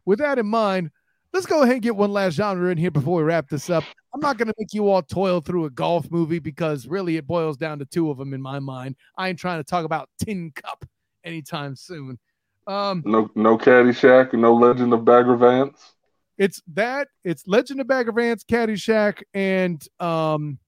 [0.06, 0.92] with that in mind,
[1.34, 3.84] let's go ahead and get one last genre in here before we wrap this up.
[4.14, 7.26] I'm not going to make you all toil through a golf movie because really it
[7.26, 8.96] boils down to two of them in my mind.
[9.18, 10.86] I ain't trying to talk about Tin Cup
[11.24, 12.20] anytime soon.
[12.68, 15.96] Um, No no Caddyshack, no Legend of Bagger Vance.
[16.38, 20.60] it's that, it's Legend of Bagger Vance, Caddyshack, and um,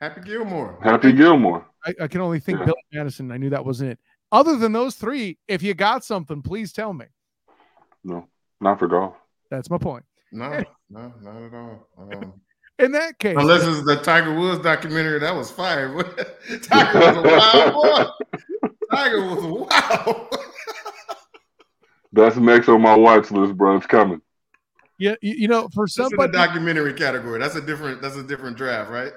[0.00, 0.78] Happy Gilmore.
[0.82, 1.66] Happy Gilmore.
[1.84, 2.66] I, I can only think Yeah.
[2.66, 3.30] Billy Madison.
[3.32, 3.98] I knew that wasn't it.
[4.32, 7.06] Other than those three, if you got something, please tell me.
[8.04, 8.26] No,
[8.60, 9.14] not for golf.
[9.56, 10.04] That's my point.
[10.32, 10.50] No,
[10.90, 11.88] no, not at all.
[11.98, 12.34] Um,
[12.78, 15.88] In that case, unless it's the Tiger Woods documentary, that was fire.
[16.62, 18.68] Tiger was a wild boy.
[18.90, 20.36] Tiger was a wild.
[22.12, 23.76] That's next on my watch list, bro.
[23.76, 24.20] It's coming.
[24.98, 27.38] yeah, you, you know, for That's in the somebody documentary category.
[27.40, 28.02] That's a different.
[28.02, 29.12] That's a different draft, right?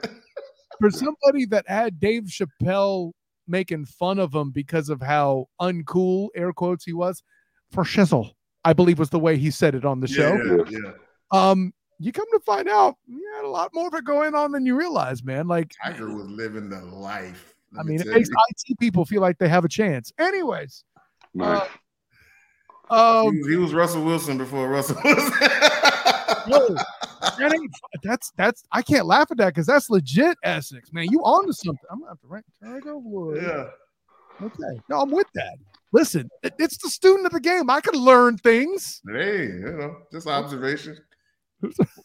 [0.80, 3.12] for somebody that had Dave Chappelle
[3.48, 7.24] making fun of him because of how uncool air quotes he was
[7.72, 8.34] for shizzle,
[8.66, 10.36] I believe was the way he said it on the show.
[10.36, 10.92] Yeah, yeah.
[11.32, 14.52] Um, you come to find out, you had a lot more of it going on
[14.52, 15.48] than you realize, man.
[15.48, 17.56] Like, Tiger was living the life.
[17.78, 18.36] I mean, it makes you.
[18.72, 20.12] IT people feel like they have a chance.
[20.20, 20.84] Anyways.
[21.40, 21.66] Uh,
[22.90, 25.32] Um, he, was, he was Russell Wilson before Russell Wilson.
[26.48, 26.70] no,
[27.38, 31.08] that ain't, that's that's I can't laugh at that because that's legit Essex, man.
[31.12, 31.86] You on to something?
[31.92, 33.42] I'm gonna have to rank Tiger Woods.
[33.44, 33.66] yeah.
[34.42, 35.58] Okay, no, I'm with that.
[35.94, 37.70] Listen, it- it's the student of the game.
[37.70, 39.02] I can learn things.
[39.12, 40.98] Hey, you know, just observation.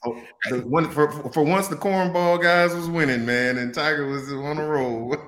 [0.06, 4.32] Oh, the one for, for once the cornball guys was winning, man, and Tiger was
[4.32, 5.14] on a roll.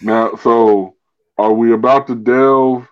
[0.00, 0.96] Now, so
[1.38, 2.86] are we about to delve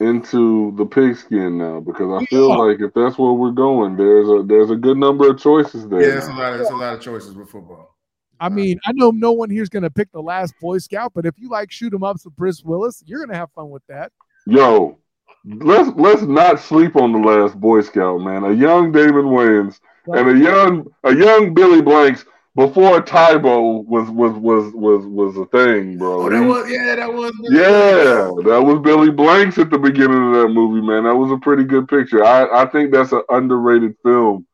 [0.00, 1.80] into the pigskin now?
[1.80, 2.56] Because I feel Yeah.
[2.56, 6.00] like if that's where we're going, there's a there's a good number of choices there.
[6.00, 7.95] Yeah, there's a lot of there's a lot of choices with football.
[8.40, 11.38] I mean, I know no one here's gonna pick the last Boy Scout, but if
[11.38, 14.12] you like shoot 'em ups with Bruce Willis, you're gonna have fun with that.
[14.46, 14.98] Yo,
[15.44, 18.44] let's let's not sleep on the last Boy Scout, man.
[18.44, 22.24] A young Damon Wayans and a young a young Billy Blanks
[22.56, 26.22] before Tae Bo was was was was was a thing, bro.
[26.22, 30.32] Oh, that was yeah, that was Yeah, that was Billy Blanks at the beginning of
[30.34, 31.04] that movie, man.
[31.04, 32.24] That was a pretty good picture.
[32.24, 34.46] I, I think that's an underrated film.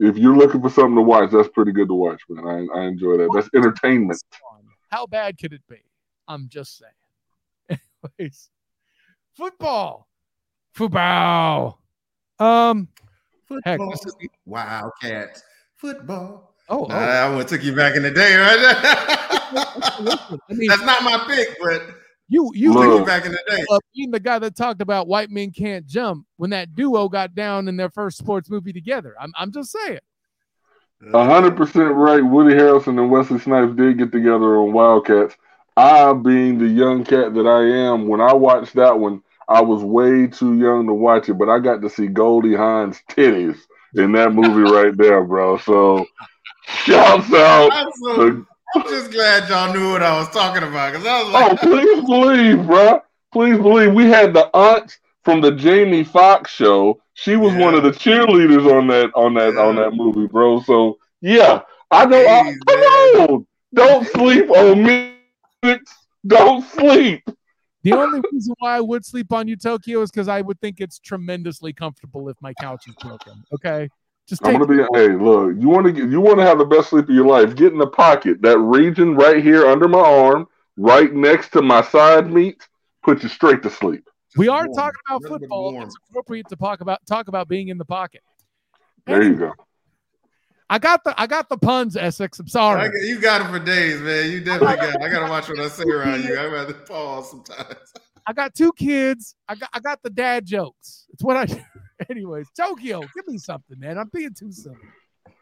[0.00, 2.46] If you're looking for something to watch, that's pretty good to watch, man.
[2.74, 3.30] I, I enjoy that.
[3.34, 4.22] That's entertainment.
[4.90, 5.78] How bad could it be?
[6.28, 7.80] I'm just saying.
[8.18, 8.48] Anyways,
[9.36, 10.08] football,
[10.72, 11.80] football.
[12.38, 12.88] Um,
[13.64, 13.90] heck, Football.
[13.90, 15.42] this is- Wildcats.
[15.76, 16.54] Football.
[16.68, 17.06] oh, Nah, oh.
[17.06, 18.58] that one took you back in the day, right?
[20.00, 21.82] Listen, I mean, That's not my pick, but
[22.28, 23.06] you you took Look.
[23.06, 23.64] back in the day.
[23.70, 27.34] uh, being the guy that talked about white men can't jump when that duo got
[27.34, 29.14] down in their first sports movie together.
[29.20, 30.00] I'm I'm just saying.
[31.14, 32.24] A hundred percent right.
[32.24, 35.36] Woody Harrelson and Wesley Snipes did get together on Wildcats.
[35.76, 39.84] I, being the young cat that I am, when I watched that one, I was
[39.84, 43.60] way too young to watch it, but I got to see Goldie Hawn's titties
[43.94, 45.56] in that movie right there, bro.
[45.58, 46.04] So,
[46.66, 51.06] shouts out I'm, to I'm just glad y'all knew what I was talking about because
[51.06, 53.00] I was like, Oh, like, please believe, bro.
[53.32, 53.92] Please believe.
[53.94, 57.00] We had the aunt from the Jamie Foxx show.
[57.14, 57.64] She was Yeah.
[57.64, 60.60] one of the cheerleaders on that on that on that movie, bro.
[60.60, 62.18] So yeah, I know.
[62.18, 65.14] I, Jeez, come on, don't sleep on me.
[66.26, 67.22] Don't sleep.
[67.84, 70.80] The only reason why I would sleep on you, Tokeo, is because I would think
[70.80, 73.44] it's tremendously comfortable if my couch is broken.
[73.54, 73.88] Okay,
[74.28, 74.84] just I'm gonna be.
[74.94, 75.54] Hey, look.
[75.58, 76.10] You want to get.
[76.10, 77.56] You want to have the best sleep of your life.
[77.56, 78.42] Get in the pocket.
[78.42, 82.68] That region right here under my arm, right next to my side meat,
[83.02, 84.08] put you straight to sleep.
[84.36, 84.76] we are warm.
[84.76, 85.82] talking about football.
[85.82, 88.22] It's appropriate to talk about talk about being in the pocket.
[89.06, 89.52] There you go.
[90.70, 92.38] I got the I got the puns, Essex.
[92.38, 92.82] I'm sorry.
[92.82, 94.30] I got- you got it for days, man.
[94.30, 94.94] You definitely got.
[94.96, 95.02] it.
[95.02, 96.36] I gotta watch what I say around you.
[96.36, 97.74] I rather pause sometimes.
[98.26, 99.34] I got two kids.
[99.48, 101.06] I got I got the dad jokes.
[101.14, 101.58] It's what I do.
[102.10, 103.98] Anyways, Tokeo, give me something, man.
[103.98, 104.76] I'm being too silly.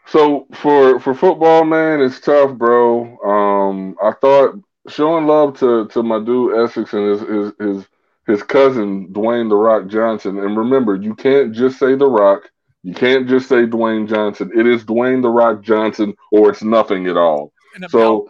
[0.06, 3.18] So for for football, man, it's tough, bro.
[3.18, 7.86] Um, I thought showing love to to my dude Essex and his his his
[8.26, 10.38] his cousin Dwayne the Rock Johnson.
[10.38, 12.50] And remember, you can't just say the Rock.
[12.82, 14.52] You can't just say Dwayne Johnson.
[14.56, 17.52] It is Dwayne the Rock Johnson, or it's nothing at all.
[17.74, 18.28] An So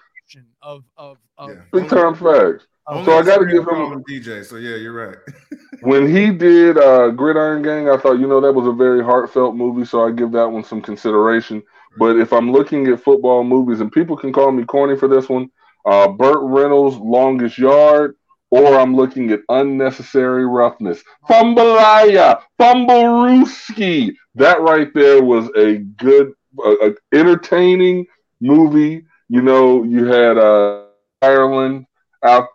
[0.63, 1.63] of of of, Yeah.
[1.73, 2.67] big time facts.
[2.89, 4.45] So I gotta give him- DJ.
[4.45, 5.17] So yeah, you're right.
[5.83, 9.55] When he did uh, Gridiron Gang, I thought you know that was a very heartfelt
[9.55, 11.63] movie, so I give that one some consideration.
[11.99, 15.29] But if I'm looking at football movies, and people can call me corny for this
[15.29, 15.51] one,
[15.85, 18.17] uh, Burt Reynolds' Longest Yard,
[18.51, 21.03] or I'm looking at Unnecessary Roughness.
[21.29, 24.15] Fumbalaya, Fumblerooski.
[24.35, 26.33] That right there was a good,
[26.65, 28.07] uh, entertaining
[28.41, 29.05] movie.
[29.29, 30.85] You know, you had uh,
[31.23, 31.87] Ireland
[32.23, 32.49] out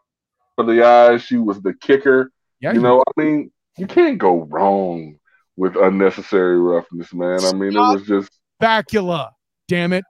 [0.65, 1.21] for the eyes.
[1.24, 2.32] She was the kicker.
[2.60, 5.17] yeah, You know, I mean, you can't go wrong
[5.58, 7.43] with Unnecessary Roughness, man.
[7.43, 8.32] I mean, it was just.
[8.62, 9.32] Bakula.
[9.67, 10.04] Damn it.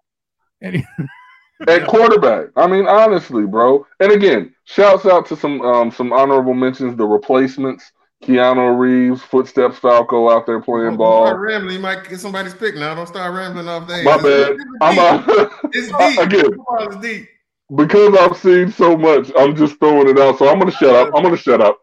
[0.62, 0.86] Any-
[1.68, 2.48] at quarterback.
[2.56, 3.86] I mean, honestly, bro.
[4.00, 6.96] And again, shouts out to some um some honorable mentions.
[6.98, 7.92] The replacements:
[8.24, 11.36] Keanu Reeves, Footsteps Falco out there playing Don't start ball.
[11.38, 11.76] rambling.
[11.76, 12.96] You might get somebody's pick now.
[12.96, 14.04] Don't start rambling off there.
[14.04, 14.58] My bad.
[14.82, 16.20] I'm uh, It's deep.
[16.26, 17.28] again Football is deep.
[17.76, 19.32] Because I've seen so much.
[19.38, 20.38] I'm just throwing it out.
[20.38, 21.14] So I'm gonna shut up.
[21.16, 21.80] I'm gonna shut up.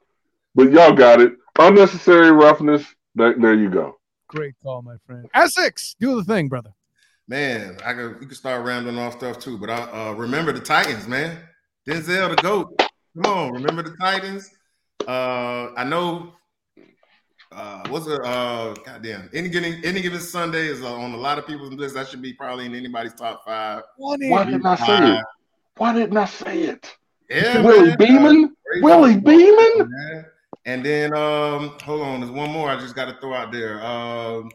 [0.55, 1.35] But y'all got it.
[1.59, 2.85] Unnecessary roughness.
[3.15, 3.99] There, there you go.
[4.29, 5.29] Great call, my friend.
[5.35, 6.73] Essex, do the thing, brother.
[7.27, 10.61] Man, I could you could start rambling off stuff too, but I uh, remember the
[10.61, 11.39] Titans, man.
[11.87, 12.81] Denzel the goat.
[13.23, 14.51] Come on, remember the Titans.
[15.07, 16.35] Uh, I know.
[17.51, 18.21] Uh, what's it?
[18.23, 19.31] Uh, goddamn.
[19.33, 21.95] Any given any given Sunday is uh, on a lot of people's list.
[21.95, 23.83] That should be probably in anybody's top five.
[23.97, 25.25] One Why didn't I say it?
[25.79, 26.97] Why didn't I say it?
[27.31, 27.99] Yeah, Willie man.
[27.99, 28.57] Beamen.
[28.67, 29.91] Great Willie football, Beamen.
[29.91, 30.27] man.
[30.67, 33.83] And then um, hold on, there's one more I just got to throw out there.
[33.85, 34.51] Um,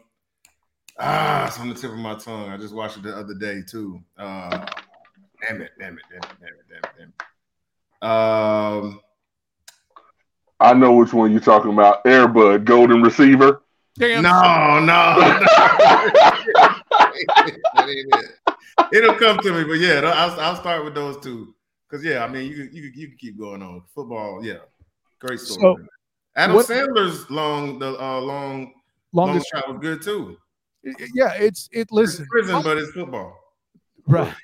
[0.98, 2.50] ah, it's on the tip of my tongue.
[2.50, 4.00] I just watched it the other day too.
[4.16, 4.66] Uh,
[5.46, 8.08] damn it, damn it, damn it, damn it, damn it, damn it.
[8.08, 9.00] Um,
[10.60, 12.06] I know which one you're talking about.
[12.06, 13.62] Air Bud, Golden Receiver.
[13.96, 14.22] Damn.
[14.22, 15.46] No, no, no.
[18.92, 21.54] It'll come to me, but yeah, I'll, I'll start with those two.
[21.88, 24.44] Because yeah, I mean, you you you can keep going on football.
[24.44, 24.58] Yeah,
[25.20, 25.60] great story.
[25.60, 25.84] So,
[26.36, 28.72] Adam what, Sandler's long the uh, long
[29.12, 30.36] longest long shot was good too.
[31.14, 31.88] Yeah, it's it.
[31.90, 33.38] Listen, it's prison, but it's football.
[34.06, 34.34] Right.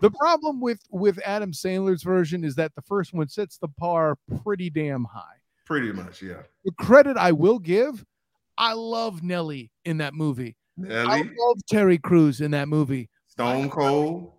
[0.00, 4.16] the problem with with Adam Sandler's version is that the first one sets the bar
[4.42, 5.22] pretty damn high.
[5.64, 6.42] Pretty much, yeah.
[6.64, 8.04] The credit I will give,
[8.56, 10.56] I love Nelly in that movie.
[10.76, 11.08] Nelly.
[11.08, 13.08] I love Terry Crews in that movie.
[13.38, 14.32] Stone Cold.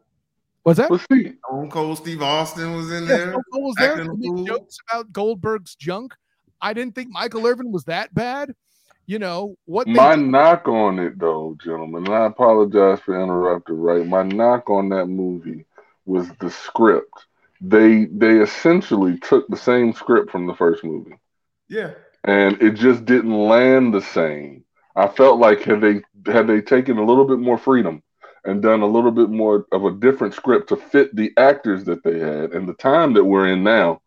[0.66, 0.88] Was that?
[0.88, 3.32] Stone Cold Steve Austin was in yeah, there.
[3.32, 4.46] Stone Cold was there.
[4.46, 6.14] Jokes about Goldberg's junk.
[6.62, 8.54] I didn't think Michael Irvin was that bad
[9.10, 14.06] you know what my knock on it though gentlemen and i apologize for interrupting right
[14.06, 15.66] my knock on that movie
[16.06, 17.26] was the script
[17.60, 21.16] they they essentially took the same script from the first movie
[21.70, 21.90] yeah
[22.26, 24.64] and it just didn't land the same
[24.96, 28.04] i felt like had they had they taken a little bit more freedom
[28.46, 32.04] and done a little bit more of a different script to fit the actors that
[32.04, 34.02] they had and the time that we're in now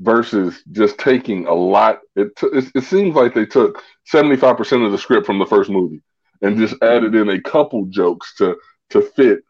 [0.00, 2.00] versus just taking a lot.
[2.14, 5.70] It, t- it, it seems like they took 75% of the script from the first
[5.70, 6.02] movie
[6.42, 6.96] and just mm-hmm.
[6.96, 8.56] added in a couple jokes to
[8.90, 9.40] to fit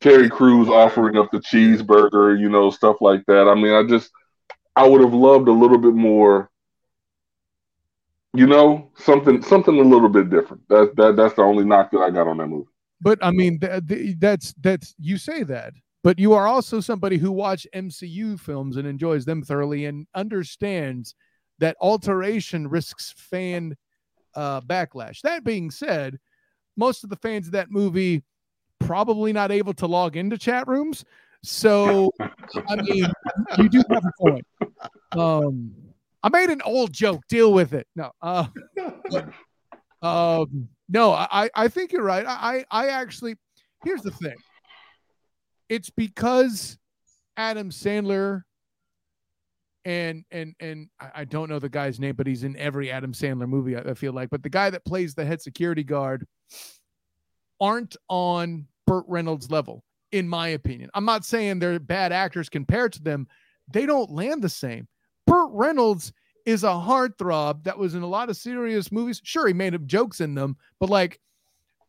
[0.00, 3.48] Terry Crews offering up the cheeseburger, you know, stuff like that.
[3.48, 4.10] I mean, I just
[4.76, 6.50] I would have loved a little bit more
[8.34, 10.68] you know, something something a little bit different.
[10.68, 12.68] That that that's the only knock that I got on that movie.
[13.00, 17.30] But I mean, th- that's that's you say that, but you are also somebody who
[17.30, 21.14] watched MCU films and enjoys them thoroughly and understands
[21.58, 23.76] that alteration risks fan
[24.34, 25.20] uh, backlash.
[25.22, 26.18] That being said,
[26.76, 28.22] most of the fans of that movie
[28.80, 31.04] probably not able to log into chat rooms.
[31.42, 32.10] So,
[32.68, 33.06] I mean,
[33.58, 34.46] you do have a point.
[35.12, 35.72] Um,
[36.22, 37.22] I made an old joke.
[37.28, 37.86] Deal with it.
[37.94, 38.46] No, uh,
[40.02, 42.24] um, no, I, I think you're right.
[42.26, 43.36] I, I actually,
[43.84, 44.36] here's the thing
[45.68, 46.78] it's because
[47.36, 48.42] Adam Sandler
[49.84, 53.48] and and and I don't know the guy's name, but he's in every Adam Sandler
[53.48, 53.76] movie.
[53.76, 56.26] I, feel like, but the guy that plays the head security guard
[57.60, 60.90] aren't on Burt Reynolds' level, in my opinion.
[60.94, 63.28] I'm not saying they're bad actors compared to them;
[63.72, 64.88] they don't land the same.
[65.26, 66.12] Burt Reynolds
[66.48, 69.20] is a heartthrob that was in a lot of serious movies.
[69.22, 71.20] Sure, he made up jokes in them, but like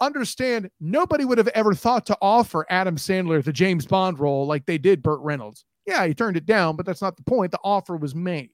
[0.01, 4.65] understand nobody would have ever thought to offer Adam Sandler the James Bond role like
[4.65, 5.63] they did Burt Reynolds.
[5.85, 7.53] Yeah, he turned it down, but that's not the point.
[7.53, 8.49] The offer was made,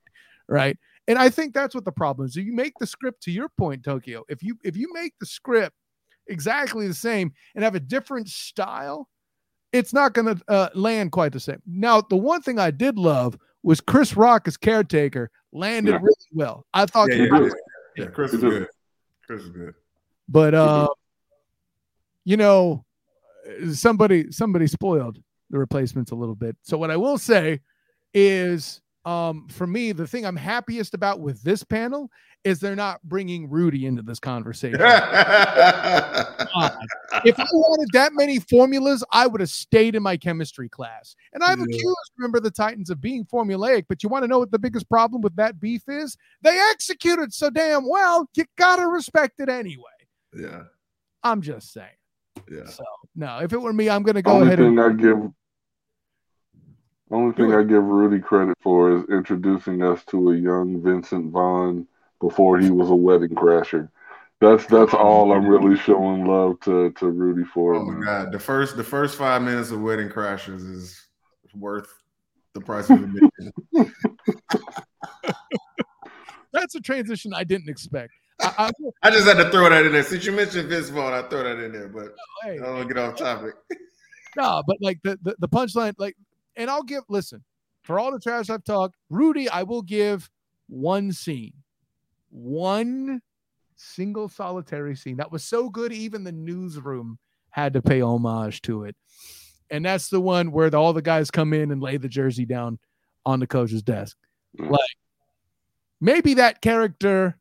[0.47, 0.77] right?
[1.07, 2.37] And I think that's what the problem is.
[2.37, 4.21] If You make the script to your point, Tokeo.
[4.29, 5.75] If you if you make the script
[6.27, 9.09] exactly the same and have a different style,
[9.73, 11.63] it's not going to uh, land quite the same.
[11.65, 15.97] Now, the one thing I did love was Chris Rock as caretaker landed yeah.
[15.97, 16.65] really well.
[16.73, 17.49] I thought, yeah, yeah,
[17.97, 18.67] yeah, Chris is good.
[19.25, 19.73] Chris is good.
[20.27, 20.87] But uh,
[22.23, 22.85] you know,
[23.71, 26.57] somebody somebody spoiled the replacements a little bit.
[26.63, 27.61] So what I will say
[28.13, 32.09] is um, for me, the thing I'm happiest about with this panel
[32.43, 34.79] is they're not bringing Rudy into this conversation.
[34.81, 34.85] if
[37.39, 41.15] I wanted that many formulas, I would have stayed in my chemistry class.
[41.33, 41.65] And I've yeah.
[41.65, 43.85] accused, remember, the Titans of being formulaic.
[43.87, 46.17] But you want to know what the biggest problem with that beef is?
[46.41, 49.83] They executed so damn well, you got to respect it anyway.
[50.35, 50.63] Yeah.
[51.23, 51.87] I'm just saying.
[52.51, 52.65] Yeah.
[52.65, 52.83] So
[53.15, 54.59] no, if it were me, I'm going to go only ahead.
[54.59, 55.31] Thing and I give,
[57.11, 61.87] only thing I give Rudy credit for is introducing us to a young Vincent Vaughn
[62.19, 63.89] before he was a wedding crasher.
[64.41, 67.75] That's that's all I'm really showing love to to Rudy for.
[67.75, 71.01] Oh my god, the first the first five minutes of Wedding Crashers is
[71.53, 71.87] worth
[72.53, 73.53] the price of admission.
[76.51, 78.11] that's a transition I didn't expect.
[78.41, 78.69] I,
[79.01, 80.03] I, just had to throw that in there.
[80.03, 82.97] Since you mentioned Vince Vaughn, I throw that in there, but hey, I don't get
[82.97, 83.53] off topic.
[84.35, 86.17] no, but like the, the, the punchline, like,
[86.55, 87.43] and I'll give, listen,
[87.83, 90.29] for all the trash I've talked, Rudy, I will give
[90.67, 91.53] one scene,
[92.29, 93.21] one
[93.75, 98.83] single solitary scene that was so good, even the newsroom had to pay homage to
[98.83, 98.95] it.
[99.69, 102.45] And that's the one where the, all the guys come in and lay the jersey
[102.45, 102.79] down
[103.25, 104.17] on the coach's desk.
[104.59, 104.71] Mm.
[104.71, 104.97] Like,
[105.99, 107.37] maybe that character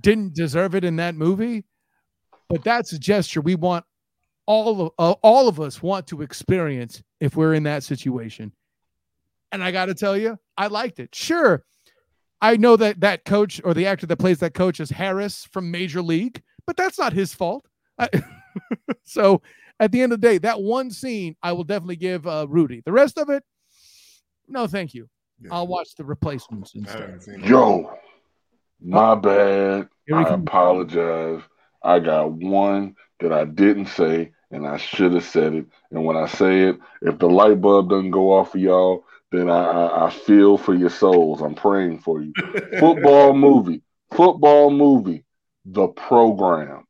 [0.00, 1.64] didn't deserve it in that movie,
[2.48, 3.84] but that's a gesture we want
[4.46, 8.52] all of uh, all of us want to experience if we're in that situation.
[9.52, 11.14] And I got to tell you, I liked it.
[11.14, 11.64] Sure,
[12.40, 15.70] I know that that coach or the actor that plays that coach is Harris from
[15.70, 17.66] Major League, but that's not his fault.
[17.98, 18.08] I,
[19.04, 19.42] so
[19.80, 22.82] at the end of the day, that one scene I will definitely give uh, Rudy.
[22.84, 23.42] The rest of it,
[24.48, 25.08] no, thank you.
[25.40, 25.50] Yeah.
[25.52, 27.20] I'll watch the replacements instead.
[27.44, 27.92] Yo,
[28.80, 29.88] My bad.
[30.12, 30.34] I go.
[30.34, 31.42] apologize.
[31.82, 35.66] I got one that I didn't say, and I should have said it.
[35.90, 39.50] And when I say it, if the light bulb doesn't go off for y'all, then
[39.50, 41.42] I, I, I feel for your souls.
[41.42, 42.32] I'm praying for you.
[42.78, 43.82] Football movie.
[44.12, 45.24] Football movie.
[45.64, 46.86] The program.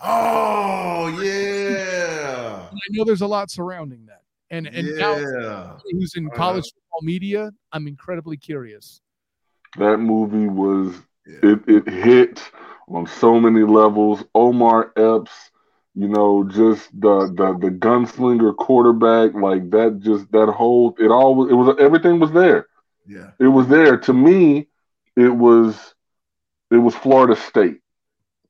[0.00, 4.22] Oh yeah, I know there's a lot surrounding that.
[4.50, 5.14] And and now
[5.90, 9.00] who's in I college football media, I'm incredibly curious.
[9.78, 10.94] That movie was
[11.26, 11.38] Yeah.
[11.42, 12.50] it, it hit
[12.88, 14.24] on so many levels.
[14.34, 15.50] Omar Epps,
[15.94, 20.00] you know, just the the the gunslinger quarterback, like that.
[20.00, 21.48] Just that whole it all.
[21.48, 22.66] It was everything was there.
[23.06, 23.30] yeah.
[23.38, 23.96] It was there.
[23.98, 24.68] To me,
[25.16, 25.94] it was
[26.70, 27.80] it was Florida State.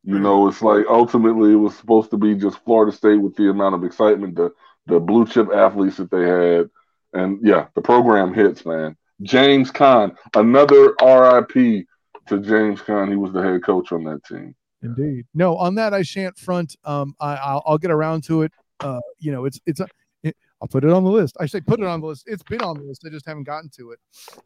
[0.05, 3.51] You know, it's like ultimately it was supposed to be just Florida State with the
[3.51, 4.53] amount of excitement, the
[4.87, 6.71] the blue chip athletes that they had,
[7.13, 8.97] and yeah, the program hits, man.
[9.23, 11.87] James Caan, another RIP
[12.29, 13.09] to James Caan.
[13.09, 14.55] He was the head coach on that team.
[14.83, 15.27] Indeed.
[15.35, 16.77] No, on that I shan't front.
[16.85, 18.53] Um, I, I'll, I'll get around to it.
[18.81, 19.87] Uh, you know, it's it's a.
[20.23, 21.37] It, I'll put it on the list.
[21.41, 22.25] I say put it on the list.
[22.27, 23.05] It's been on the list.
[23.07, 23.99] I just haven't gotten to it.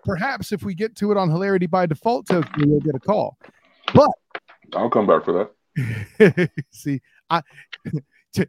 [0.04, 3.38] Perhaps if we get to it on hilarity by default, Tokeo, you'll get a call.
[3.94, 4.10] But
[4.74, 6.50] I'll come back for that.
[6.70, 7.42] See, I
[8.34, 8.48] to,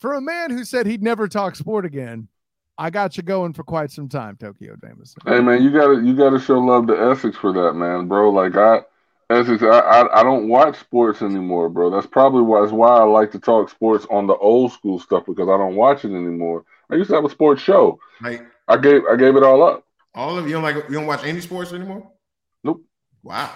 [0.00, 2.28] for a man who said he'd never talk sport again,
[2.76, 5.16] I got you going for quite some time, Tokeo Jameison.
[5.26, 8.30] Hey man, you gotta you gotta show love to Essex for that, man, bro.
[8.30, 8.82] Like I
[9.30, 11.90] Essex, I, I I don't watch sports anymore, bro.
[11.90, 15.24] That's probably why that's why I like to talk sports on the old school stuff
[15.26, 16.64] because I don't watch it anymore.
[16.90, 18.00] I used to have a sports show.
[18.22, 19.84] Like I gave I gave it all up.
[20.14, 22.10] all of you don't like you don't watch any sports anymore.
[22.64, 22.82] Nope.
[23.22, 23.52] Wow.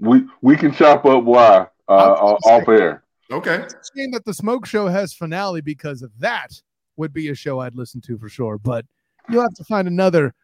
[0.00, 3.04] We we can chop up why uh, I was off air.
[3.30, 3.56] Okay.
[3.56, 6.48] It's a shame that the Smoke Show has finale because that
[6.96, 8.56] would be a show I'd listen to for sure.
[8.56, 8.86] But
[9.28, 10.34] you'll have to find another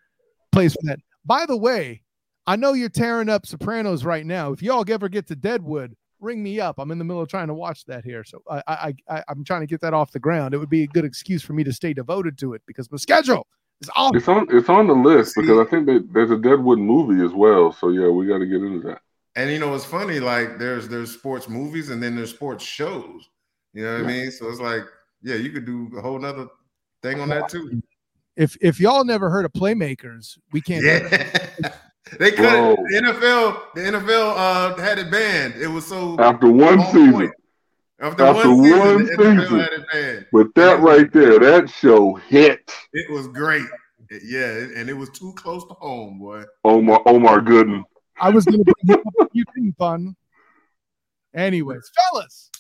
[0.53, 0.99] place for that.
[1.25, 2.03] By the way,
[2.47, 4.53] I know you're tearing up Sopranos right now.
[4.53, 6.79] If y'all ever get to Deadwood, ring me up.
[6.79, 9.45] I'm in the middle of trying to watch that here, so I, I, I I'm
[9.45, 10.55] trying to get that off the ground.
[10.55, 12.99] It would be a good excuse for me to stay devoted to it because my
[12.99, 13.47] schedule
[13.81, 14.15] is off.
[14.15, 17.33] It's on it's on the list because I think that there's a Deadwood movie as
[17.33, 17.73] well.
[17.73, 19.01] So yeah, we got to get into that.
[19.35, 23.29] And you know it's funny, like there's there's sports movies and then there's sports shows.
[23.75, 24.31] You know what I mean?
[24.31, 24.85] So it's like,
[25.23, 26.47] yeah, you could do a whole nother
[27.03, 27.83] thing on that too.
[28.37, 30.85] If if y'all never heard of Playmakers, we can't.
[30.85, 31.75] Yeah.
[32.19, 32.73] they cut Bro.
[32.73, 32.79] it.
[32.91, 35.55] The NFL, the NFL uh had it banned.
[35.57, 37.33] It was so After one on season, point.
[37.99, 39.59] After, After one season, one the NFL season.
[39.61, 40.27] had it banned.
[40.33, 42.71] but that right there, that show hit.
[42.93, 43.65] It was great.
[44.25, 44.47] Yeah,
[44.77, 46.45] and it was too close to home, boy.
[46.65, 47.83] Omar Omar Gooding.
[48.21, 49.29] I was going to bring him up.
[49.33, 50.15] You didn't fun.
[51.35, 52.51] Anyways, fellas,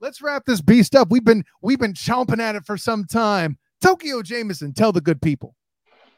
[0.00, 1.10] let's wrap this beast up.
[1.10, 3.58] We've been we've been chomping at it for some time.
[3.82, 5.54] Tokeo Jameison, tell the good people.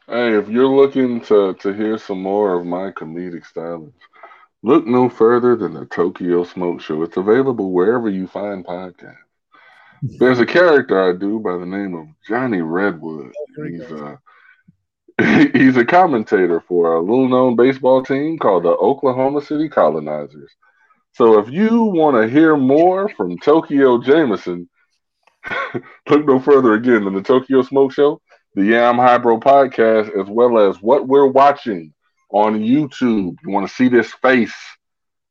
[0.09, 3.93] Hey, if you're looking to to hear some more of my comedic stylings,
[4.63, 7.03] look no further than the Tokeo Smoke Show.
[7.03, 9.17] It's available wherever you find podcasts.
[10.03, 13.33] There's a character I do by the name of Johnny Redwood.
[13.69, 14.17] He's uh
[15.53, 20.53] he's a commentator for a little known baseball team called the Oklahoma City Colonizers.
[21.15, 24.69] So if you want to hear more from Tokeo Jameison,
[26.09, 28.21] look no further again than the Tokeo Smoke Show,
[28.57, 31.93] the Yam Hybro podcast, as well as what we're watching
[32.31, 33.37] on YouTube.
[33.45, 34.55] You want to see this face?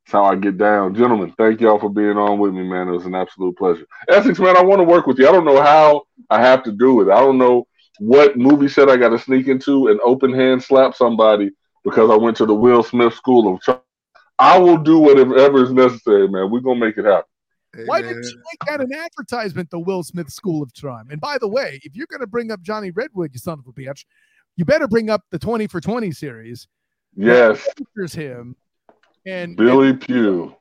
[0.05, 0.93] That's how I get down.
[0.93, 2.88] Gentlemen, thank y'all for being on with me, man.
[2.88, 3.88] It was an absolute pleasure.
[4.07, 5.28] Essex, man, I want to work with you.
[5.28, 7.11] I don't know how I have to do it.
[7.11, 7.65] I don't know
[7.97, 11.49] what movie set I got to sneak into and open hand slap somebody
[11.84, 13.80] because I went to the Will Smith School of Charm.
[14.38, 16.51] I will do whatever is necessary, man.
[16.51, 17.26] We're going to make it happen.
[17.76, 18.09] Hey, Why man.
[18.13, 21.07] didn't you make that an advertisement, the Will Smith School of Crime?
[21.09, 23.67] And by the way, if you're going to bring up Johnny Redwood, you son of
[23.67, 24.05] a bitch,
[24.55, 26.67] you better bring up the 20 for 20 series.
[27.15, 28.55] Yes, Features him.
[29.26, 30.55] And, and Billy Pugh.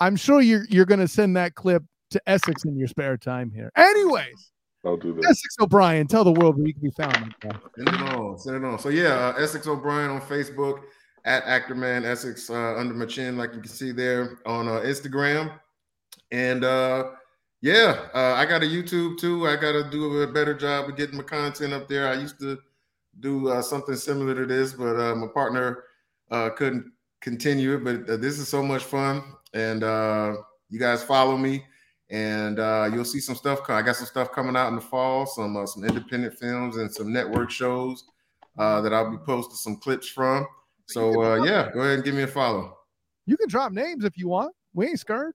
[0.00, 3.50] I'm sure you're you're going to send that clip to Essex in your spare time
[3.50, 3.70] here.
[3.76, 4.50] Anyways,
[4.84, 5.24] I'll do that.
[5.24, 7.34] Essex O'Brien, tell the world where you can be found.
[7.42, 8.38] Send it on.
[8.38, 8.78] Send it on.
[8.78, 10.80] So yeah, uh, Essex O'Brien on Facebook
[11.24, 15.58] at Actorman Essex uh, under my chin, like you can see there on uh, Instagram.
[16.32, 17.10] And uh,
[17.60, 19.46] yeah, uh, I got a YouTube too.
[19.46, 22.08] I got to do a better job of getting my content up there.
[22.08, 22.58] I used to
[23.20, 25.84] do uh, something similar to this, but uh, my partner
[26.30, 27.84] uh, couldn't continue it.
[27.84, 29.22] But uh, this is so much fun,
[29.52, 30.36] and uh,
[30.70, 31.64] you guys follow me,
[32.10, 33.68] and uh, you'll see some stuff.
[33.68, 36.92] I got some stuff coming out in the fall, some uh, some independent films and
[36.92, 38.04] some network shows
[38.58, 40.46] uh, that I'll be posting some clips from.
[40.86, 42.78] So uh, yeah, go ahead and give me a follow.
[43.26, 44.54] You can drop names if you want.
[44.74, 45.34] We ain't scared.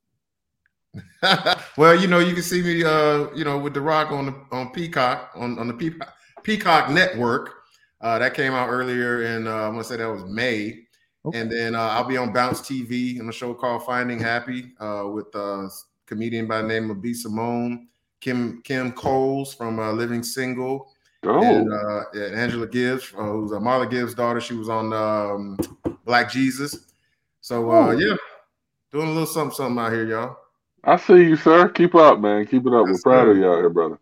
[1.77, 4.35] well, you know, you can see me, uh, you know, with The Rock on the
[4.51, 7.53] on Peacock on on the Peacock, Peacock Network.
[7.99, 10.87] Uh, that came out earlier and uh, I'm gonna say that was May,
[11.27, 11.39] Okay.
[11.39, 15.03] And then uh, I'll be on Bounce TV on a show called Finding Happy uh,
[15.11, 15.69] with a
[16.05, 17.13] comedian by the name of B.
[17.13, 17.87] Simone,
[18.21, 20.89] Kim Kim Coles from uh, Living Single,
[21.23, 21.43] oh.
[21.43, 24.39] and, uh, and Angela Gibbs, uh, who's a Marla Gibbs' daughter.
[24.39, 25.57] She was on um,
[26.05, 26.85] Black Jesus.
[27.41, 27.91] So uh, oh.
[27.91, 28.15] yeah,
[28.91, 30.37] doing a little something something out here, y'all.
[30.87, 31.67] I see you, sir.
[31.67, 32.45] Keep up, man.
[32.45, 32.85] Keep it up.
[32.85, 33.99] We're proud of you out here, brother.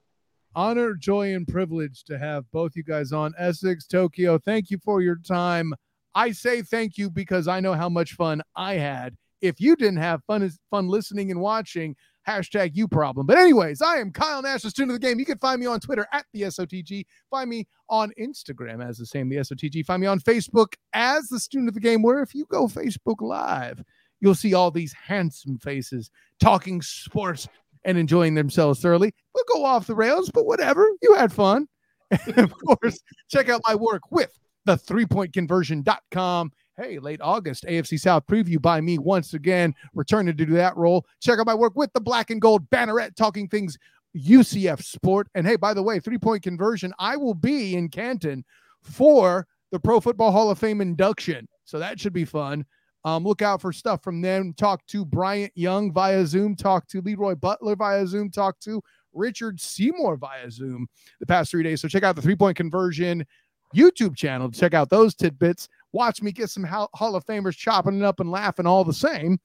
[0.56, 4.40] Honor, joy, and privilege to have both you guys on Essex, Tokeo.
[4.42, 5.74] Thank you for your time.
[6.14, 9.18] I say thank you because I know how much fun I had.
[9.42, 11.96] If you didn't have fun fun listening and watching,
[12.28, 13.26] hashtag you problem.
[13.26, 15.18] But anyways, I am Kyle Nash, the student of the game.
[15.18, 17.08] You can find me on Twitter at the SOTG.
[17.32, 19.84] Find me on Instagram as the same, the SOTG.
[19.88, 23.22] Find me on Facebook as the student of the game, where if you go Facebook
[23.22, 23.84] Live,
[24.26, 26.10] you'll see all these handsome faces
[26.40, 27.48] talking sports
[27.84, 29.14] and enjoying themselves thoroughly.
[29.36, 30.90] We'll go off the rails, but whatever.
[31.04, 31.68] You had fun.
[32.28, 33.00] And of course,
[33.30, 36.52] check out my work with the three point conversion.com.
[36.78, 41.06] Hey, late August AFC South preview by me once again, returning to do that role.
[41.22, 43.78] Check out my work with the black and gold banneret, talking things
[44.16, 45.28] UCF sport.
[45.36, 48.46] And hey, by the way, three point conversion, I will be in Canton
[48.82, 51.48] for the Pro Football Hall of Fame induction.
[51.66, 52.66] So that should be fun.
[53.06, 54.52] Um, look out for stuff from them.
[54.54, 56.56] Talk to Bryant Young via Zoom.
[56.56, 58.32] Talk to Leroy Butler via Zoom.
[58.32, 58.82] Talk to
[59.14, 60.88] Richard Seymour via Zoom
[61.20, 61.82] the past three days.
[61.82, 63.24] So check out the three point conversion
[63.76, 65.70] YouTube channel to check out those tidbits.
[65.94, 69.40] Watch me get some Hall of Famers chopping it up and laughing all the same.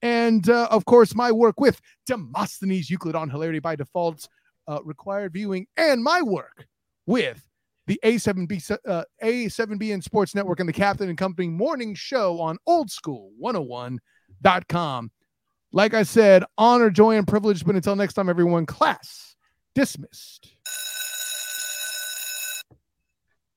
[0.00, 4.26] And uh, of course, my work with Demosthenes Euclid on Hilarity by Default,
[4.66, 6.66] uh, required viewing, and my work
[7.06, 7.46] with
[7.92, 12.90] the A7B uh, A7BN Sports Network and the Captain and Company morning show on Old
[12.90, 15.10] School 101.com.
[15.72, 17.66] Like I said, honor, joy, and privilege.
[17.66, 19.36] But until next time, everyone, class
[19.74, 20.48] dismissed.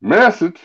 [0.01, 0.59] Message.